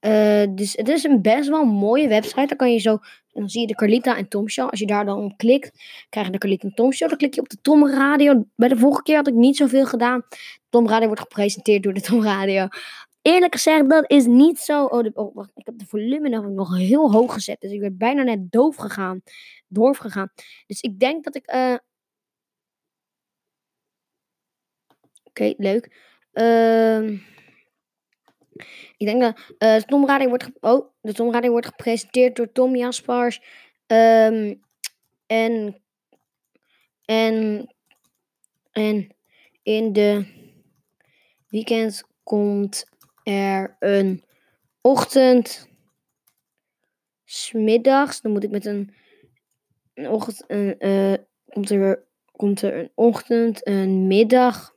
Eh, 0.00 0.42
dus 0.50 0.72
het 0.76 0.88
is 0.88 1.04
een 1.04 1.22
best 1.22 1.48
wel 1.48 1.64
mooie 1.64 2.08
website. 2.08 2.46
Dan 2.46 2.56
kan 2.56 2.72
je 2.72 2.78
zo, 2.78 2.98
dan 3.32 3.48
zie 3.48 3.60
je 3.60 3.66
de 3.66 3.74
Carlita 3.74 4.16
en 4.16 4.28
Tom 4.28 4.48
Show. 4.48 4.70
Als 4.70 4.80
je 4.80 4.86
daar 4.86 5.04
dan 5.04 5.24
op 5.24 5.36
klikt, 5.36 5.70
krijg 6.08 6.26
je 6.26 6.32
de 6.32 6.38
Carlita 6.38 6.68
en 6.68 6.74
Tom 6.74 6.92
Show. 6.92 7.08
Dan 7.08 7.18
klik 7.18 7.34
je 7.34 7.40
op 7.40 7.48
de 7.48 7.58
Tom 7.62 7.88
Radio. 7.88 8.44
Bij 8.56 8.68
de 8.68 8.76
vorige 8.76 9.02
keer 9.02 9.16
had 9.16 9.28
ik 9.28 9.34
niet 9.34 9.56
zoveel 9.56 9.86
gedaan. 9.86 10.22
Tom 10.68 10.88
Radio 10.88 11.06
wordt 11.06 11.22
gepresenteerd 11.22 11.82
door 11.82 11.94
de 11.94 12.00
Tom 12.00 12.22
Radio. 12.22 12.68
Eerlijk 13.22 13.54
gezegd, 13.54 13.90
dat 13.90 14.10
is 14.10 14.26
niet 14.26 14.58
zo. 14.58 14.84
Oh, 14.84 15.06
oh, 15.12 15.34
wacht. 15.34 15.50
Ik 15.54 15.66
heb 15.66 15.78
de 15.78 15.86
volume 15.86 16.28
nog, 16.28 16.76
heel 16.76 17.12
hoog 17.12 17.32
gezet. 17.32 17.60
Dus 17.60 17.70
ik 17.72 17.80
werd 17.80 17.98
bijna 17.98 18.22
net 18.22 18.52
doof 18.52 18.76
gegaan. 18.76 19.22
Doof 19.68 19.98
gegaan. 19.98 20.32
Dus 20.66 20.80
ik 20.80 20.98
denk 20.98 21.24
dat 21.24 21.34
ik. 21.34 21.46
eh, 21.46 21.74
Oké, 25.24 25.54
leuk. 25.56 25.96
Ehm, 26.32 27.16
ik 28.96 29.06
denk 29.06 29.20
dat 29.20 29.38
eh, 29.58 29.76
de 29.76 29.84
Tom 29.86 30.06
Radio 30.06 30.28
wordt, 30.28 30.50
oh, 30.60 30.90
de 31.00 31.12
Tom 31.12 31.32
Radio 31.32 31.50
wordt 31.50 31.66
gepresenteerd 31.66 32.36
door 32.36 32.52
Tom 32.52 32.76
Jaspers. 32.76 33.40
Ehm, 33.86 34.54
en, 35.26 35.82
en, 37.04 37.68
en 38.72 39.16
in 39.62 39.92
de 39.92 40.26
weekend 41.48 42.04
komt 42.22 42.84
er 43.22 43.76
een 43.78 44.24
ochtend, 44.80 45.68
smiddags, 47.24 48.20
dan 48.20 48.32
moet 48.32 48.44
ik 48.44 48.50
met 48.50 48.66
een, 48.66 48.94
een 49.94 50.08
ochtend, 50.08 50.46
eh, 50.78 51.14
komt, 51.44 51.70
er, 51.70 52.04
komt 52.32 52.62
er 52.62 52.78
een 52.78 52.90
ochtend, 52.94 53.66
een 53.66 54.06
middag 54.06 54.74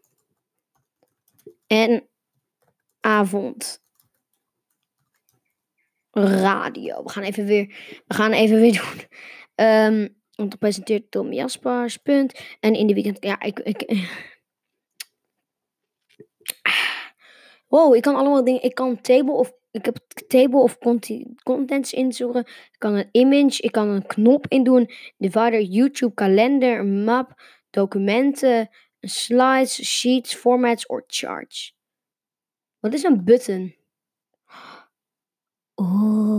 en 1.67 2.07
avond 2.99 3.81
radio. 6.11 7.03
We 7.03 7.09
gaan 7.09 7.23
even 7.23 7.45
weer, 7.45 7.65
we 8.07 8.13
gaan 8.13 8.31
even 8.31 8.59
weer 8.59 8.73
doen. 8.81 9.07
Ehm 9.55 10.07
om 10.35 10.49
te 10.49 10.57
presenteren 10.57 11.09
Tom 11.09 11.33
Jaspers, 11.33 11.97
punt. 11.97 12.39
En 12.59 12.73
in 12.73 12.87
de 12.87 12.93
weekend, 12.93 13.17
ja, 13.23 13.41
ik, 13.41 13.59
ik, 13.59 13.81
Wow, 17.73 17.95
ik 17.95 18.01
kan 18.01 18.15
allemaal 18.15 18.43
dingen. 18.43 18.63
Ik 18.63 18.75
kan 18.75 19.01
table 19.01 19.33
of 19.33 19.53
ik 19.71 19.85
heb 19.85 19.97
table 20.27 20.59
of 20.59 20.77
contents 21.43 21.93
inzoeken. 21.93 22.41
Ik 22.45 22.75
kan 22.77 22.93
een 22.93 23.09
image, 23.11 23.61
ik 23.61 23.71
kan 23.71 23.87
een 23.87 24.05
knop 24.05 24.47
indoen. 24.47 24.89
Divider, 25.17 25.61
YouTube, 25.61 26.13
kalender, 26.13 26.85
map, 26.85 27.41
documenten, 27.69 28.69
slides, 28.99 29.85
sheets, 29.85 30.35
formats 30.35 30.85
or 30.85 31.03
charts. 31.07 31.75
Wat 32.79 32.93
is 32.93 33.03
een 33.03 33.23
button? 33.23 33.75
Oh. 35.75 36.33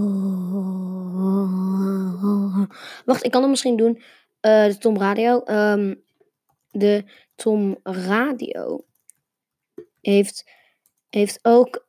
Wacht, 3.04 3.24
ik 3.24 3.30
kan 3.30 3.40
het 3.40 3.50
misschien 3.50 3.76
doen. 3.76 4.02
Eh, 4.40 4.66
de 4.66 4.78
Tom 4.78 4.98
Radio. 4.98 5.42
Ehm, 5.42 5.94
de 6.70 7.04
Tom 7.34 7.78
Radio 7.82 8.84
heeft, 10.00 10.44
heeft 11.14 11.38
ook 11.42 11.86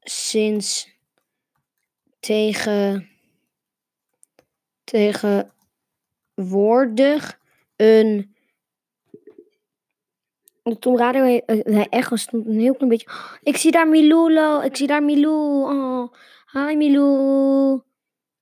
sinds 0.00 0.96
tegen 2.20 3.08
tegenwoordig 4.84 7.40
een 7.76 8.36
Tom 10.78 10.96
Radio 10.98 11.22
he- 11.22 11.42
eh, 11.46 11.74
hij 11.74 11.88
echo 11.88 12.16
stond 12.16 12.46
een 12.46 12.60
heel 12.60 12.74
klein 12.74 12.88
beetje. 12.88 13.38
Ik 13.42 13.56
zie 13.56 13.70
daar 13.70 13.88
Milou, 13.88 14.32
lo. 14.32 14.60
ik 14.60 14.76
zie 14.76 14.86
daar 14.86 15.02
Milou. 15.02 15.74
Oh, 15.74 16.12
hi 16.52 16.76
Milou. 16.76 17.80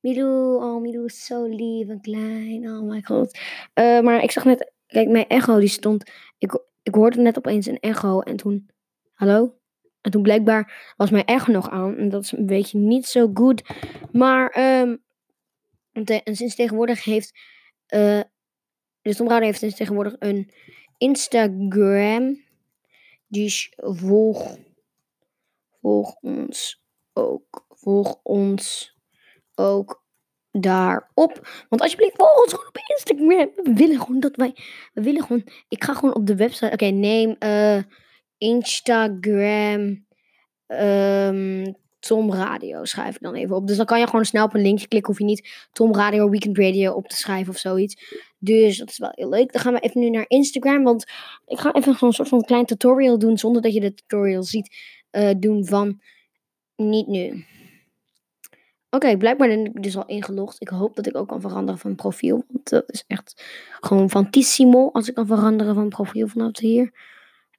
Milou, 0.00 0.62
oh 0.64 0.80
Milou 0.80 1.04
is 1.04 1.24
zo 1.24 1.44
lief 1.44 1.88
en 1.88 2.00
klein. 2.00 2.70
Oh 2.70 2.82
my 2.82 3.02
god. 3.02 3.38
Eh, 3.74 4.00
maar 4.00 4.22
ik 4.22 4.30
zag 4.30 4.44
net, 4.44 4.72
kijk, 4.86 5.08
mijn 5.08 5.26
echo 5.26 5.58
die 5.58 5.68
stond. 5.68 6.10
Ik, 6.38 6.58
ik 6.82 6.94
hoorde 6.94 7.20
net 7.20 7.38
opeens 7.38 7.66
een 7.66 7.80
echo 7.80 8.20
en 8.20 8.36
toen, 8.36 8.68
hallo? 9.14 9.54
En 10.06 10.12
toen 10.12 10.22
blijkbaar 10.22 10.92
was 10.96 11.10
mijn 11.10 11.24
echo 11.24 11.52
nog 11.52 11.70
aan. 11.70 11.96
En 11.96 12.08
dat 12.08 12.22
is 12.22 12.32
een 12.32 12.46
beetje 12.46 12.78
niet 12.78 13.06
zo 13.06 13.30
goed. 13.34 13.62
Maar, 14.12 14.50
te- 16.04 16.22
en 16.24 16.36
sinds 16.36 16.54
tegenwoordig 16.54 17.04
heeft, 17.04 17.38
eh, 17.86 18.20
de 19.02 19.14
Tom 19.14 19.28
Radio 19.28 19.46
heeft 19.46 19.58
sinds 19.58 19.76
tegenwoordig 19.76 20.16
een 20.18 20.50
Instagram. 20.98 22.40
Dus 23.26 23.72
volg, 23.76 24.56
volg 25.80 26.16
ons 26.20 26.82
ook. 27.12 27.66
Volg 27.68 28.20
ons 28.22 28.96
ook 29.54 30.04
daarop. 30.50 31.64
Want 31.68 31.82
alsjeblieft, 31.82 32.16
volg 32.16 32.42
ons 32.42 32.52
gewoon 32.52 32.66
op 32.68 32.78
Instagram. 32.96 33.28
We 33.64 33.72
willen 33.74 34.00
gewoon 34.00 34.20
dat 34.20 34.36
wij. 34.36 34.54
We 34.92 35.02
willen 35.02 35.22
gewoon. 35.22 35.44
Ik 35.68 35.84
ga 35.84 35.94
gewoon 35.94 36.14
op 36.14 36.26
de 36.26 36.36
website. 36.36 36.72
Oké, 36.72 36.84
neem 36.84 37.36
eh, 37.38 37.78
Instagram. 38.38 40.04
ehm, 40.66 41.72
Tom 41.98 42.32
Radio 42.32 42.84
schrijf 42.84 43.14
ik 43.14 43.20
dan 43.20 43.34
even 43.34 43.56
op. 43.56 43.66
Dus 43.66 43.76
dan 43.76 43.86
kan 43.86 43.98
je 44.00 44.06
gewoon 44.06 44.24
snel 44.24 44.44
op 44.44 44.54
een 44.54 44.62
linkje 44.62 44.88
klikken. 44.88 45.10
Hoef 45.12 45.18
je 45.20 45.24
niet 45.26 45.68
Tom 45.72 45.94
Radio 45.94 46.30
Weekend 46.30 46.58
Radio 46.58 46.92
op 46.92 47.08
te 47.08 47.16
schrijven 47.16 47.52
of 47.52 47.58
zoiets. 47.58 48.14
Dus 48.38 48.78
dat 48.78 48.90
is 48.90 48.98
wel 48.98 49.10
heel 49.12 49.28
leuk. 49.28 49.52
Dan 49.52 49.60
gaan 49.62 49.72
we 49.72 49.80
even 49.80 50.00
nu 50.00 50.10
naar 50.10 50.24
Instagram. 50.28 50.82
Want 50.82 51.04
ik 51.46 51.58
ga 51.58 51.72
even 51.72 51.94
zo'n 51.94 52.12
soort 52.12 52.28
van 52.28 52.42
klein 52.44 52.64
tutorial 52.64 53.18
doen. 53.18 53.38
Zonder 53.38 53.62
dat 53.62 53.74
je 53.74 53.80
de 53.80 53.94
tutorial 53.94 54.42
ziet. 54.42 54.76
eh, 55.10 55.30
doen 55.38 55.64
van. 55.64 56.00
Niet 56.76 57.06
nu. 57.06 57.44
Oké, 58.90 59.16
blijkbaar 59.16 59.48
ben 59.48 59.64
ik 59.64 59.82
dus 59.82 59.96
al 59.96 60.06
ingelogd. 60.06 60.60
Ik 60.60 60.68
hoop 60.68 60.96
dat 60.96 61.06
ik 61.06 61.16
ook 61.16 61.28
kan 61.28 61.40
veranderen 61.40 61.80
van 61.80 61.94
profiel. 61.94 62.44
Want 62.48 62.68
dat 62.70 62.84
is 62.86 63.04
echt 63.06 63.42
gewoon 63.80 64.10
fantissimo 64.10 64.90
als 64.92 65.08
ik 65.08 65.14
kan 65.14 65.26
veranderen 65.26 65.74
van 65.74 65.88
profiel 65.88 66.26
vanaf 66.28 66.58
hier. 66.58 67.14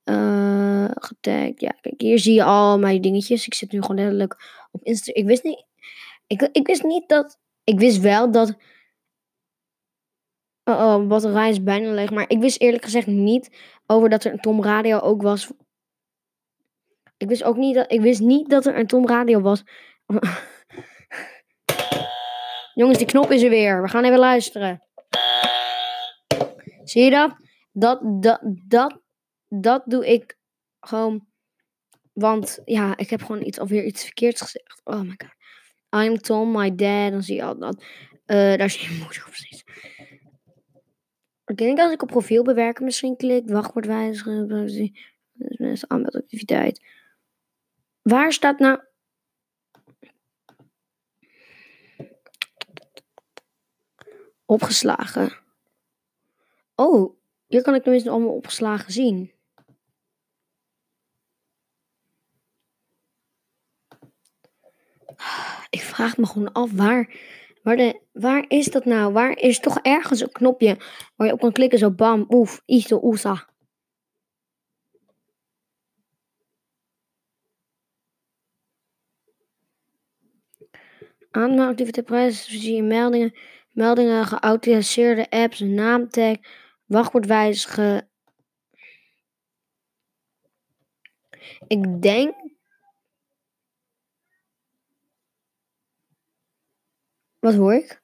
Eh 0.08 0.58
getagd. 0.96 1.62
Ja, 1.62 1.76
kijk, 1.82 2.02
hier 2.02 2.20
zie 2.20 2.34
je 2.34 2.43
al 2.43 2.80
mijn 2.80 3.02
dingetjes. 3.02 3.46
Ik 3.46 3.54
zit 3.54 3.72
nu 3.72 3.82
gewoon 3.82 3.96
letterlijk 3.96 4.65
op 4.72 4.84
Insta. 4.84 5.13
Ik 5.13 5.26
wist 5.26 5.43
niet. 5.43 5.65
Ik, 6.28 6.50
ik 6.52 6.67
wist 6.67 6.84
niet 6.84 7.10
dat. 7.10 7.39
Ik 7.63 7.80
wist 7.80 8.00
wel 8.00 8.32
dat. 8.32 8.56
Oh, 10.63 10.76
oh, 10.76 11.08
batterij 11.08 11.50
is 11.50 11.63
bijna 11.63 11.91
leeg. 11.91 12.12
Maar 12.12 12.30
ik 12.30 12.39
wist 12.39 12.62
eerlijk 12.62 12.84
gezegd 12.84 13.08
niet 13.08 13.50
over 13.86 14.10
dat 14.10 14.24
er 14.24 14.32
een 14.32 14.39
Tom 14.39 14.63
Radio 14.63 15.00
ook 15.00 15.22
was. 15.22 15.52
Ik 17.17 17.28
wist 17.28 17.43
ook 17.43 17.58
niet 17.58 17.76
dat. 17.76 17.91
Ik 17.91 18.02
wist 18.02 18.20
niet 18.20 18.50
dat 18.50 18.65
er 18.65 18.78
een 18.78 18.88
Tom 18.88 19.08
Radio 19.08 19.41
was. 19.41 19.63
Jongens, 22.74 22.98
die 22.98 23.08
knop 23.08 23.32
is 23.32 23.43
er 23.43 23.50
weer. 23.50 23.82
We 23.82 23.88
gaan 23.88 24.04
even 24.04 24.20
luisteren. 24.20 24.82
Zie 26.84 27.04
je 27.04 27.10
dat? 27.10 27.36
Dat, 27.72 28.00
dat, 28.22 28.39
dat, 28.67 29.02
dat 29.47 29.83
doe 29.86 30.07
ik 30.07 30.38
gewoon. 30.79 31.27
Want 32.13 32.62
ja, 32.65 32.97
ik 32.97 33.10
heb 33.10 33.21
gewoon 33.21 33.45
iets, 33.45 33.60
alweer 33.60 33.83
iets 33.83 34.03
verkeerds 34.03 34.41
gezegd. 34.41 34.81
Oh 34.83 35.01
my 35.01 35.15
god. 35.17 35.36
I'm 36.03 36.17
Tom, 36.17 36.51
my 36.51 36.75
dad. 36.75 37.12
Dan 37.12 37.23
zie 37.23 37.36
je 37.36 37.43
al 37.43 37.57
dat. 37.57 37.83
Eh, 38.25 38.55
daar 38.55 38.69
zie 38.69 38.89
je 38.89 38.97
moeder 39.03 39.23
precies. 39.23 39.63
Ik 41.45 41.57
denk 41.57 41.79
als 41.79 41.91
ik 41.91 42.01
op 42.01 42.07
profiel 42.07 42.43
bewerken 42.43 42.83
misschien 42.83 43.15
klik. 43.15 43.49
Wachtwoord 43.49 43.86
wijzigen. 43.86 44.47
dat 44.47 44.69
is 45.57 45.88
aanmeldactiviteit. 45.88 46.81
Waar 48.01 48.33
staat 48.33 48.60
nou. 48.60 48.79
Opgeslagen. 54.45 55.38
Oh, 56.75 57.17
hier 57.47 57.62
kan 57.62 57.75
ik 57.75 57.83
tenminste 57.83 58.10
allemaal 58.10 58.36
opgeslagen 58.36 58.91
zien. 58.91 59.31
Ik 65.69 65.82
vraag 65.82 66.17
me 66.17 66.25
gewoon 66.25 66.51
af 66.51 66.71
waar, 66.71 67.15
waar, 67.63 67.75
de, 67.75 68.01
waar 68.13 68.45
is 68.47 68.65
dat 68.65 68.86
nou? 68.86 69.13
Waar 69.13 69.38
is 69.38 69.60
toch 69.60 69.80
ergens 69.82 70.21
een 70.21 70.32
knopje 70.32 70.77
waar 71.15 71.27
je 71.27 71.34
op 71.34 71.39
kan 71.39 71.51
klikken 71.51 71.80
zo 71.80 71.91
bam, 71.91 72.25
oef, 72.30 72.62
iso, 72.65 72.99
oesa. 73.03 73.47
Aanmeldactiviteit 81.32 82.06
prijs, 82.06 82.47
zie 82.47 82.75
je 82.75 82.84
meldingen, 82.84 83.38
meldingen, 83.71 84.25
geautoriseerde 84.25 85.30
apps, 85.30 85.60
naamtag, 85.60 86.36
wachtwoord 86.86 87.25
wijzigen. 87.25 88.10
Ik 91.67 92.01
denk. 92.01 92.46
Wat 97.39 97.54
hoor 97.54 97.73
ik? 97.73 98.02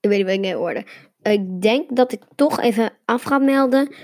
Ik 0.00 0.08
weet 0.08 0.18
niet 0.18 0.26
wat 0.26 0.34
ik 0.34 0.40
net 0.40 0.54
hoorde. 0.54 0.86
Ik 1.22 1.60
denk 1.62 1.96
dat 1.96 2.12
ik 2.12 2.22
toch 2.34 2.60
even 2.60 2.92
af 3.04 3.22
ga 3.22 3.38
melden 3.38 3.94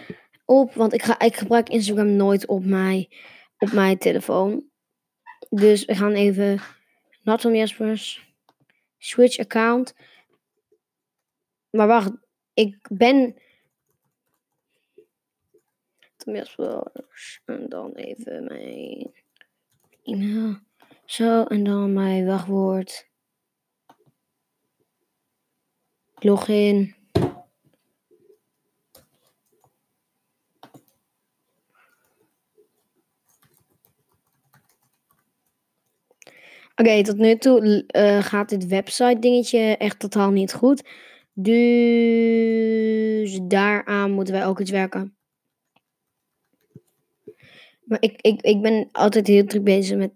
op, 0.45 0.75
want 0.75 0.93
ik, 0.93 1.03
ga, 1.03 1.21
ik 1.21 1.37
gebruik 1.37 1.69
Instagram 1.69 2.17
nooit 2.17 2.47
op 2.47 2.65
mijn, 2.65 3.09
op 3.59 3.73
mijn 3.73 3.99
telefoon. 3.99 4.71
Dus 5.49 5.85
we 5.85 5.95
gaan 5.95 6.13
even, 6.13 6.61
Nathan 7.23 7.55
Jespers, 7.55 8.35
switch 8.99 9.39
account. 9.39 9.95
Maar 11.71 11.87
wacht, 11.87 12.13
ik 12.55 12.89
ben... 12.91 13.37
Jespers, 16.17 17.41
en 17.45 17.69
dan 17.69 17.93
even 17.93 18.45
mijn 18.45 19.15
e-mail. 20.03 20.59
Zo, 21.07 21.45
en 21.45 21.65
dan 21.65 21.93
mijn 21.93 22.27
wachtwoord. 22.27 23.09
Login. 26.15 26.95
Oké, 36.75 37.03
tot 37.03 37.17
nu 37.17 37.37
toe 37.37 37.85
eh, 37.87 38.23
gaat 38.23 38.49
dit 38.49 38.67
website 38.67 39.19
dingetje 39.19 39.77
echt 39.77 39.99
totaal 39.99 40.31
niet 40.31 40.53
goed. 40.53 40.89
Dus 41.33 43.39
daaraan 43.43 44.11
moeten 44.11 44.35
wij 44.35 44.47
ook 44.47 44.61
iets 44.61 44.71
werken. 44.71 45.17
Maar 47.85 48.01
ik, 48.01 48.21
ik, 48.21 48.43
ik 48.43 48.63
ben 48.63 48.89
altijd 48.93 49.27
heel 49.27 49.45
druk 49.45 49.65
bezig 49.65 49.97
met... 49.97 50.13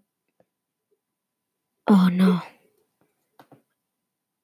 Oh 1.85 2.07
no. 2.07 2.41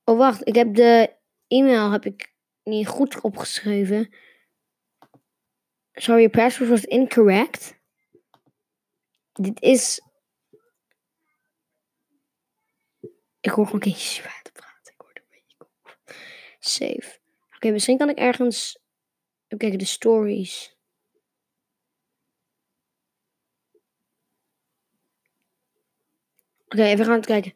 Oh 0.04 0.18
wacht, 0.18 0.48
ik 0.48 0.54
heb 0.54 0.74
de 0.74 1.16
e-mail 1.46 1.90
heb 1.90 2.04
ik 2.04 2.34
niet 2.62 2.88
goed 2.88 3.20
opgeschreven. 3.20 4.14
Sorry, 5.92 6.20
your 6.20 6.36
password 6.36 6.70
was 6.70 6.84
incorrect. 6.84 7.78
Dit 9.32 9.62
is... 9.62 10.00
Ik 13.40 13.50
hoor 13.50 13.64
gewoon 13.64 13.80
kindjes 13.80 14.14
zwaar 14.14 14.40
te 14.42 14.52
praten. 14.52 14.92
Ik 14.92 15.00
hoor 15.00 15.10
een 15.14 15.28
beetje. 15.30 15.66
Save. 16.58 17.18
Oké, 17.54 17.70
misschien 17.70 17.98
kan 17.98 18.08
ik 18.08 18.18
ergens... 18.18 18.78
Even 19.44 19.58
kijken, 19.58 19.78
de 19.78 19.84
stories. 19.84 20.75
Oké, 26.68 26.82
even 26.82 27.04
gaan 27.04 27.20
kijken. 27.20 27.52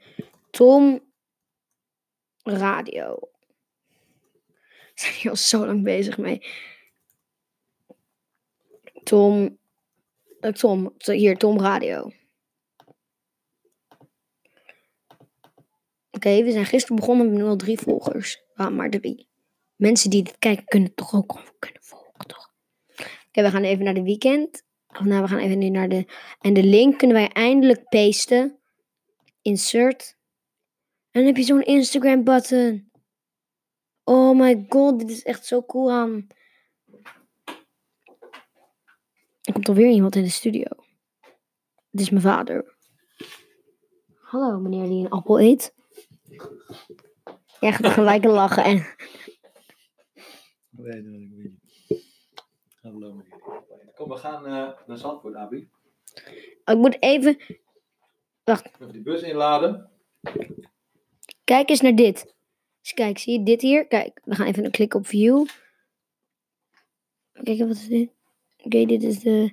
Tom 0.51 1.01
Radio. 2.43 3.19
We 4.95 5.07
zijn 5.07 5.15
hier 5.15 5.31
al 5.31 5.37
zo 5.37 5.67
lang 5.67 5.83
bezig 5.83 6.19
mee. 6.19 6.47
Tom. 9.03 9.59
eh, 10.41 10.53
Tom. 10.53 10.95
Hier, 10.99 11.37
Tom 11.37 11.59
Radio. 11.61 12.13
Oké, 16.11 16.43
we 16.43 16.51
zijn 16.51 16.67
gisteren 16.67 16.97
begonnen 16.97 17.27
met 17.27 17.37
nu 17.39 17.45
al 17.45 17.57
drie 17.57 17.79
volgers. 17.79 18.43
Ah, 18.55 18.71
maar 18.71 18.91
drie. 18.91 19.29
Mensen 19.77 20.11
die 20.11 20.23
dit 20.23 20.39
kijken 20.39 20.65
kunnen 20.65 20.95
toch 20.95 21.15
ook 21.15 21.41
kunnen 21.59 21.83
volgen, 21.83 22.27
toch? 22.27 22.53
Oké, 23.29 23.43
we 23.43 23.51
gaan 23.51 23.63
even 23.65 23.85
naar 23.85 23.95
de 23.95 24.03
weekend. 24.03 24.65
Of 24.89 25.05
nou, 25.05 25.23
we 25.23 25.29
gaan 25.29 25.39
even 25.39 25.59
nu 25.59 25.69
naar 25.69 25.89
de... 25.89 26.07
En 26.41 26.55
de 26.55 26.63
link 26.63 26.99
kunnen 26.99 27.17
wij 27.17 27.29
eindelijk 27.29 27.89
pasten. 27.89 28.60
Insert. 29.43 30.19
En 31.11 31.21
dan 31.21 31.25
heb 31.25 31.37
je 31.37 31.43
zo'n 31.43 31.63
Instagram 31.63 32.25
button. 32.25 32.91
Oh 34.05 34.39
my 34.39 34.67
god, 34.69 34.99
dit 34.99 35.11
is 35.11 35.23
echt 35.23 35.47
zo 35.47 35.63
cool 35.63 35.91
aan. 35.91 36.27
Er 39.43 39.53
komt 39.53 39.69
alweer 39.69 39.91
iemand 39.91 40.17
in 40.17 40.23
de 40.23 40.29
studio. 40.31 40.69
Dit 41.91 42.01
is 42.01 42.11
mijn 42.11 42.23
vader. 42.23 42.75
Hallo, 44.15 44.59
meneer 44.59 44.89
die 44.89 45.05
een 45.05 45.11
appel 45.11 45.41
eet. 45.41 45.75
Jij 47.61 47.73
gaat 47.73 47.93
gelijk 48.01 48.25
lachen 48.25 48.65
en... 48.65 48.77
Nee, 50.71 51.03
dat 51.03 51.13
weet 51.13 51.23
ik 51.23 51.31
niet. 51.31 51.61
Hallo 52.81 53.13
meneer. 53.13 53.39
Kom, 53.95 54.09
we 54.09 54.17
gaan 54.17 54.47
eh, 54.47 54.87
naar 54.87 54.99
Zandvoort, 54.99 55.35
Abi. 55.35 55.71
Ik 56.65 56.77
moet 56.77 57.03
even... 57.03 57.39
Even 58.59 58.93
die 58.93 59.03
bus 59.03 59.23
inladen. 59.23 59.91
Kijk 61.45 61.69
eens 61.69 61.81
naar 61.81 61.95
dit. 61.95 62.35
Dus 62.81 62.93
kijk, 62.93 63.19
zie 63.19 63.39
je 63.39 63.45
dit 63.45 63.61
hier? 63.61 63.87
Kijk, 63.87 64.21
we 64.25 64.35
gaan 64.35 64.47
even 64.47 64.71
klikken 64.71 64.99
op 64.99 65.07
view. 65.07 65.47
Kijk, 67.43 67.59
wat 67.59 67.71
is 67.71 67.89
dit? 67.89 68.11
Oké, 68.57 68.85
dit 68.85 69.03
is 69.03 69.21
de... 69.21 69.53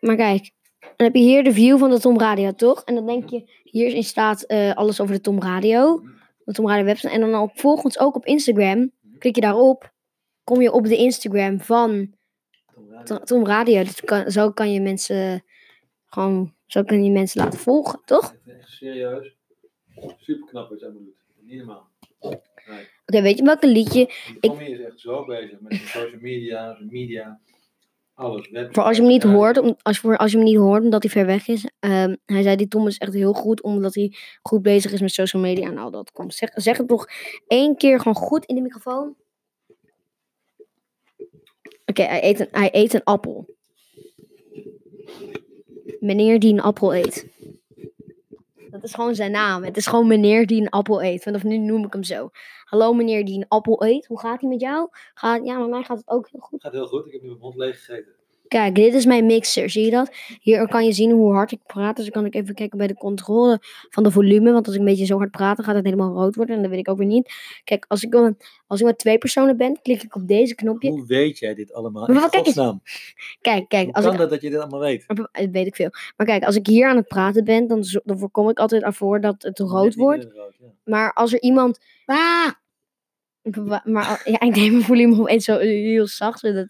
Maar 0.00 0.16
kijk, 0.16 0.50
dan 0.78 1.06
heb 1.06 1.14
je 1.14 1.20
hier 1.20 1.44
de 1.44 1.52
view 1.52 1.78
van 1.78 1.90
de 1.90 2.00
Tom 2.00 2.18
Radio, 2.18 2.52
toch? 2.52 2.84
En 2.84 2.94
dan 2.94 3.06
denk 3.06 3.30
je, 3.30 3.50
hierin 3.62 4.02
staat 4.04 4.42
eh, 4.42 4.74
alles 4.74 5.00
over 5.00 5.14
de 5.14 5.20
Tom 5.20 5.40
Radio. 5.42 6.02
De 6.44 6.52
Tom 6.52 6.68
Radio 6.68 6.84
website. 6.84 7.12
En 7.12 7.20
dan 7.20 7.34
ook, 7.34 7.50
volgens 7.54 7.98
ook 7.98 8.16
op 8.16 8.24
Instagram. 8.24 8.92
Klik 9.18 9.34
je 9.34 9.40
daarop. 9.40 9.92
Kom 10.44 10.60
je 10.60 10.72
op 10.72 10.84
de 10.84 10.96
Instagram 10.96 11.60
van 11.60 12.14
To- 13.04 13.18
Tom 13.18 13.46
Radio. 13.46 13.82
Dus 13.82 14.00
kan, 14.00 14.30
zo 14.30 14.50
kan 14.50 14.72
je 14.72 14.80
mensen 14.80 15.44
gewoon... 16.06 16.56
Zo 16.68 16.82
kan 16.82 17.04
je 17.04 17.10
mensen 17.10 17.40
laten 17.42 17.58
volgen, 17.58 18.00
toch? 18.04 18.34
Echt 18.46 18.68
serieus. 18.68 19.36
Super 20.18 20.48
knap 20.48 20.68
wat 20.70 20.80
jij 20.80 20.88
moet 20.90 20.98
doen. 21.04 21.14
Niet 21.40 21.58
normaal. 21.58 21.88
Oké, 22.18 23.22
weet 23.22 23.38
je 23.38 23.44
welke 23.44 23.66
liedje? 23.66 24.06
Die 24.26 24.40
Tommy 24.40 24.64
is 24.64 24.80
echt 24.80 25.00
zo 25.00 25.24
bezig 25.24 25.60
met 25.60 25.74
social 25.74 26.20
media, 26.20 26.78
media, 26.80 27.40
alles. 28.14 28.48
Voor 28.70 28.82
als 28.82 28.96
je 28.96 29.02
hem 29.02 29.10
niet 29.10 29.22
hoort, 29.22 29.58
om, 29.58 29.76
als, 29.82 29.98
voor 29.98 30.16
als 30.16 30.30
je 30.30 30.36
hem 30.36 30.46
niet 30.46 30.56
hoort 30.56 30.82
omdat 30.82 31.02
hij 31.02 31.12
ver 31.12 31.26
weg 31.26 31.48
is. 31.48 31.68
ehm, 31.78 32.16
hij 32.26 32.42
zei 32.42 32.56
die 32.56 32.68
Tom 32.68 32.86
is 32.86 32.98
echt 32.98 33.12
heel 33.14 33.32
goed 33.32 33.62
omdat 33.62 33.94
hij 33.94 34.12
goed 34.42 34.62
bezig 34.62 34.92
is 34.92 35.00
met 35.00 35.12
social 35.12 35.42
media 35.42 35.68
en 35.68 35.78
al 35.78 35.90
dat. 35.90 36.12
Kom, 36.12 36.30
zeg, 36.30 36.50
zeg 36.54 36.76
het 36.76 36.88
nog 36.88 37.06
één 37.46 37.76
keer 37.76 37.98
gewoon 37.98 38.14
goed 38.14 38.44
in 38.44 38.54
de 38.54 38.60
microfoon. 38.60 39.16
Oké, 41.86 42.02
hij, 42.02 42.24
eet 42.24 42.40
een- 42.40 42.48
hij 42.50 42.68
eet 42.72 42.94
een 42.94 43.04
appel. 43.04 43.56
Meneer 46.00 46.38
die 46.38 46.52
een 46.52 46.60
appel 46.60 46.94
eet. 46.94 47.26
Dat 48.70 48.82
is 48.82 48.94
gewoon 48.94 49.14
zijn 49.14 49.30
naam. 49.30 49.64
Het 49.64 49.76
is 49.76 49.86
gewoon 49.86 50.06
meneer 50.06 50.46
die 50.46 50.60
een 50.60 50.68
appel 50.68 51.02
eet. 51.02 51.22
Vanaf 51.22 51.42
nu 51.42 51.56
noem 51.56 51.84
ik 51.84 51.92
hem 51.92 52.02
zo. 52.02 52.30
Hallo 52.64 52.92
meneer 52.92 53.24
die 53.24 53.36
een 53.36 53.48
appel 53.48 53.84
eet. 53.84 54.06
Hoe 54.06 54.20
gaat 54.20 54.40
hij 54.40 54.50
met 54.50 54.60
jou? 54.60 54.88
Gaat, 55.14 55.44
ja, 55.44 55.58
met 55.58 55.68
mij 55.68 55.82
gaat 55.82 55.98
het 55.98 56.08
ook 56.08 56.28
heel 56.30 56.40
goed. 56.40 56.62
Gaat 56.62 56.72
heel 56.72 56.86
goed. 56.86 57.06
Ik 57.06 57.12
heb 57.12 57.22
nu 57.22 57.28
mijn 57.28 57.40
mond 57.40 57.56
leeg 57.56 57.84
gegeten. 57.84 58.12
Kijk, 58.48 58.74
dit 58.74 58.94
is 58.94 59.04
mijn 59.06 59.26
mixer, 59.26 59.70
zie 59.70 59.84
je 59.84 59.90
dat? 59.90 60.10
Hier 60.40 60.68
kan 60.68 60.84
je 60.84 60.92
zien 60.92 61.10
hoe 61.10 61.32
hard 61.32 61.52
ik 61.52 61.60
praat. 61.66 61.96
Dus 61.96 62.04
dan 62.04 62.14
kan 62.14 62.24
ik 62.24 62.34
even 62.34 62.54
kijken 62.54 62.78
bij 62.78 62.86
de 62.86 62.94
controle 62.94 63.58
van 63.90 64.02
de 64.02 64.10
volume. 64.10 64.52
Want 64.52 64.66
als 64.66 64.74
ik 64.74 64.80
een 64.80 64.86
beetje 64.86 65.04
zo 65.04 65.16
hard 65.18 65.30
praat, 65.30 65.56
dan 65.56 65.64
gaat 65.64 65.74
het 65.74 65.84
helemaal 65.84 66.14
rood 66.14 66.34
worden. 66.34 66.56
En 66.56 66.62
dat 66.62 66.70
weet 66.70 66.80
ik 66.80 66.88
ook 66.88 66.98
weer 66.98 67.06
niet. 67.06 67.32
Kijk, 67.64 67.84
als 67.88 68.02
ik, 68.02 68.12
wel- 68.12 68.36
als 68.66 68.80
ik 68.80 68.86
met 68.86 68.98
twee 68.98 69.18
personen 69.18 69.56
ben, 69.56 69.78
klik 69.82 70.02
ik 70.02 70.14
op 70.14 70.28
deze 70.28 70.54
knopje. 70.54 70.90
Hoe 70.90 71.06
weet 71.06 71.38
jij 71.38 71.54
dit 71.54 71.72
allemaal? 71.72 72.06
Maar 72.06 72.14
In 72.16 72.20
wat- 72.20 72.30
kijk 72.30 72.46
eens. 72.46 72.56
Kijk, 73.40 73.68
kijk. 73.68 73.84
Hoe 73.84 73.92
Als 73.94 74.04
kan 74.04 74.12
ik, 74.12 74.18
dat 74.18 74.30
dat 74.30 74.40
je 74.42 74.50
dit 74.50 74.58
allemaal 74.58 74.80
weet? 74.80 75.04
dat 75.06 75.28
weet 75.52 75.66
ik 75.66 75.74
veel. 75.76 75.90
Maar 76.16 76.26
kijk, 76.26 76.44
als 76.44 76.56
ik 76.56 76.66
hier 76.66 76.88
aan 76.88 76.96
het 76.96 77.08
praten 77.08 77.44
ben, 77.44 77.66
dan, 77.66 77.84
zo- 77.84 78.00
dan 78.04 78.18
voorkom 78.18 78.48
ik 78.48 78.58
altijd 78.58 78.82
ervoor 78.82 79.20
dat 79.20 79.42
het 79.42 79.58
rood 79.58 79.94
wordt. 79.94 80.24
meer 80.24 80.34
rood, 80.34 80.54
ja. 80.58 80.66
Maar 80.84 81.12
als 81.12 81.32
er 81.32 81.40
iemand... 81.42 81.78
Ah! 82.04 82.50
Maar 83.84 84.22
ja, 84.24 84.40
ik 84.40 84.54
neem 84.56 84.72
mijn 84.72 84.84
volume 84.84 85.18
opeens 85.20 85.44
zo 85.44 85.58
heel 85.58 86.06
zacht, 86.06 86.38
zodat. 86.38 86.66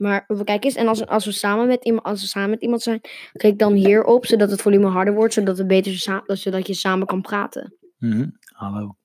Maar 0.00 0.24
we 0.26 0.44
kijk 0.44 0.64
eens, 0.64 0.74
en 0.74 0.88
als, 0.88 1.06
als, 1.06 1.24
we 1.24 1.32
samen 1.32 1.66
met 1.66 1.84
iemand, 1.84 2.04
als 2.06 2.20
we 2.20 2.26
samen 2.26 2.50
met 2.50 2.62
iemand 2.62 2.82
zijn, 2.82 3.00
klik 3.32 3.58
dan 3.58 3.72
hierop, 3.72 4.26
zodat 4.26 4.50
het 4.50 4.62
volume 4.62 4.86
harder 4.86 5.14
wordt, 5.14 5.34
zodat, 5.34 5.56
we 5.56 5.66
beter 5.66 6.22
zodat 6.26 6.66
je 6.66 6.74
samen 6.74 7.06
kan 7.06 7.20
praten. 7.20 7.76
Mhm. 7.98 8.28
Hallo. 8.54 8.96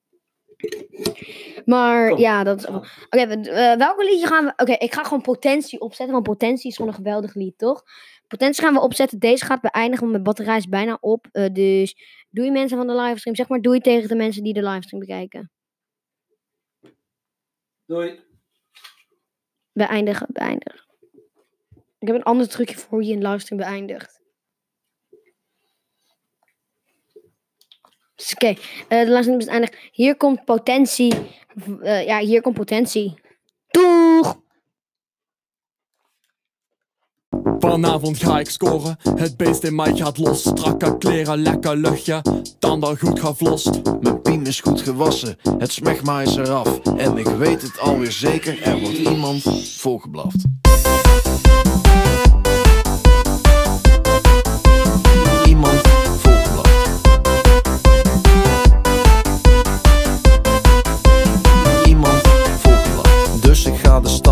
Maar 1.64 2.08
Kom. 2.08 2.18
ja, 2.18 2.44
dat 2.44 2.58
is... 2.58 2.66
Oké, 2.66 3.18
eh, 3.18 3.76
welke 3.76 4.04
liedje 4.04 4.26
gaan 4.26 4.44
we... 4.44 4.52
Oké, 4.56 4.72
ik 4.72 4.94
ga 4.94 5.02
gewoon 5.02 5.22
Potentie 5.22 5.80
opzetten, 5.80 6.14
want 6.14 6.26
Potentie 6.26 6.70
is 6.70 6.76
gewoon 6.76 6.90
een 6.90 6.96
geweldig 6.96 7.34
lied, 7.34 7.58
toch? 7.58 7.82
Potentie 8.26 8.62
gaan 8.62 8.74
we 8.74 8.80
opzetten. 8.80 9.18
Deze 9.18 9.44
gaat 9.44 9.60
beëindigen, 9.60 10.00
want 10.00 10.10
mijn 10.10 10.22
batterij 10.22 10.56
is 10.56 10.68
bijna 10.68 10.98
op. 11.00 11.26
eh, 11.32 11.52
dus 11.52 11.94
doei 12.30 12.50
mensen 12.50 12.76
van 12.76 12.86
de 12.86 12.94
livestream. 12.94 13.36
Zeg 13.36 13.48
maar 13.48 13.60
doei 13.60 13.80
tegen 13.80 14.08
de 14.08 14.14
mensen 14.16 14.42
die 14.42 14.54
de 14.54 14.62
livestream 14.62 15.00
bekijken. 15.06 15.50
Doei. 17.86 18.24
Beëindigen, 19.72 20.26
beëindigen. 20.32 20.85
Ik 22.06 22.12
heb 22.12 22.20
een 22.20 22.32
ander 22.32 22.48
trucje 22.48 22.76
voor 22.76 22.88
hoe 22.88 23.04
je 23.04 23.12
een 23.12 23.28
livestream 23.28 23.60
beëindigt. 23.60 24.20
Dus 28.14 28.32
Oké, 28.34 28.46
eh, 28.46 28.54
de 28.88 29.06
livestream 29.06 29.38
is 29.38 29.44
beëindigd. 29.44 29.76
Hier 29.92 30.16
komt 30.16 30.44
potentie. 30.44 31.14
Eh, 31.82 32.06
ja, 32.06 32.18
hier 32.18 32.40
komt 32.40 32.54
potentie. 32.54 33.14
Doeg! 33.70 34.40
Vanavond 37.58 38.18
ga 38.18 38.38
ik 38.38 38.50
scoren, 38.50 38.96
het 39.14 39.36
beest 39.36 39.64
in 39.64 39.74
mij 39.74 39.96
gaat 39.96 40.18
los. 40.18 40.42
Strakke 40.42 40.98
kleren, 40.98 41.38
lekker 41.38 41.76
luchtje, 41.76 42.22
tanden 42.58 42.98
goed 42.98 43.20
gevlost. 43.20 43.80
Mijn 44.00 44.22
piem 44.22 44.44
is 44.44 44.60
goed 44.60 44.80
gewassen, 44.80 45.38
het 45.58 45.72
smegma 45.72 46.20
is 46.20 46.36
eraf. 46.36 46.80
En 46.96 47.16
ik 47.16 47.26
weet 47.26 47.62
het 47.62 47.78
alweer 47.78 48.12
zeker, 48.12 48.62
er 48.62 48.80
wordt 48.80 48.98
iemand 48.98 49.42
volgeblaft. 49.78 50.44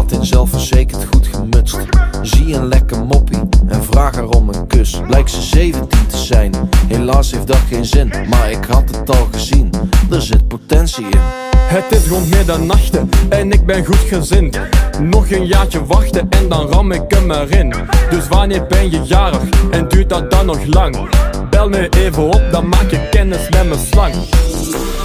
Stad 0.04 0.18
in, 0.18 0.26
zelfverzekerd 0.26 1.04
goed 1.04 1.26
gemutst. 1.26 1.78
Zie 2.22 2.54
een 2.54 2.68
lekker 2.68 3.04
moppie 3.04 3.40
en 3.66 3.84
vraag 3.84 4.14
haar 4.14 4.28
om 4.28 4.48
een 4.48 4.66
kus. 4.66 5.00
Blijkt 5.06 5.30
ze 5.30 5.42
17 5.42 5.88
te 6.08 6.16
zijn, 6.16 6.52
helaas 6.88 7.30
heeft 7.30 7.46
dat 7.46 7.60
geen 7.68 7.84
zin. 7.84 8.12
Maar 8.28 8.50
ik 8.50 8.64
had 8.64 8.90
het 8.90 9.10
al 9.10 9.28
gezien, 9.32 9.70
er 10.10 10.22
zit 10.22 10.48
potentie 10.48 11.04
in. 11.04 11.18
Het 11.56 11.84
is 11.88 12.08
rond 12.08 12.30
middernachten 12.30 13.08
en 13.28 13.52
ik 13.52 13.66
ben 13.66 13.84
goed 13.84 13.96
gezind. 14.08 14.58
Nog 15.00 15.30
een 15.30 15.46
jaartje 15.46 15.86
wachten 15.86 16.28
en 16.28 16.48
dan 16.48 16.66
ram 16.66 16.92
ik 16.92 17.02
hem 17.08 17.30
erin. 17.30 17.74
Dus 18.10 18.28
wanneer 18.28 18.66
ben 18.66 18.90
je 18.90 19.02
jarig 19.02 19.42
en 19.70 19.88
duurt 19.88 20.08
dat 20.08 20.30
dan 20.30 20.46
nog 20.46 20.64
lang? 20.64 21.08
Bel 21.50 21.68
me 21.68 21.88
even 21.88 22.26
op, 22.26 22.42
dan 22.50 22.68
maak 22.68 22.90
je 22.90 23.08
kennis 23.10 23.48
met 23.48 23.68
mijn 23.68 23.86
slang. 23.90 24.14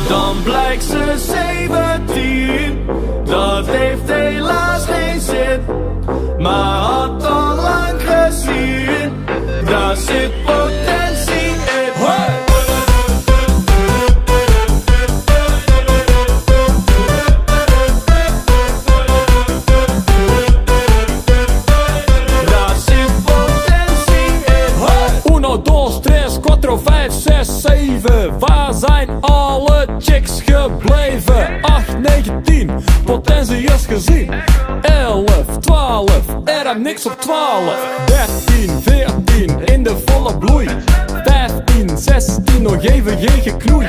Dan 0.07 0.43
blijkt 0.43 0.83
ze 0.83 1.13
17, 1.17 2.85
dat 3.23 3.67
heeft 3.67 4.09
helaas 4.09 4.85
geen 4.85 5.19
zin. 5.19 5.61
Maar 6.37 6.77
had 6.77 7.25
al 7.25 7.55
lang 7.55 8.01
gezien, 8.01 9.25
daar 9.65 9.95
zit 9.95 10.43
potentie 10.43 10.98
chicks 30.19 30.41
gebleven? 30.41 31.61
8, 31.61 31.99
9, 31.99 32.43
10, 32.43 32.71
potentie 33.05 33.63
is 33.63 33.85
gezien. 33.85 34.33
11, 34.81 35.25
12, 35.59 36.21
er 36.45 36.79
niks 36.79 37.05
op 37.05 37.21
12. 37.21 38.05
13, 38.05 38.81
14, 38.81 39.65
in 39.65 39.83
de 39.83 39.97
volle 40.05 40.37
bloei. 40.37 40.67
15, 41.23 41.97
16, 41.97 42.61
nog 42.61 42.83
even 42.83 43.17
geen 43.17 43.41
geknoei. 43.41 43.87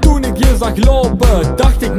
Toen 0.00 0.24
ik 0.24 0.36
je 0.36 0.56
zag 0.58 0.76
lopen, 0.76 1.56
dacht 1.56 1.82
ik 1.82 1.93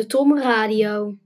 de 0.00 0.06
Tom 0.06 0.32
Radio. 0.32 1.18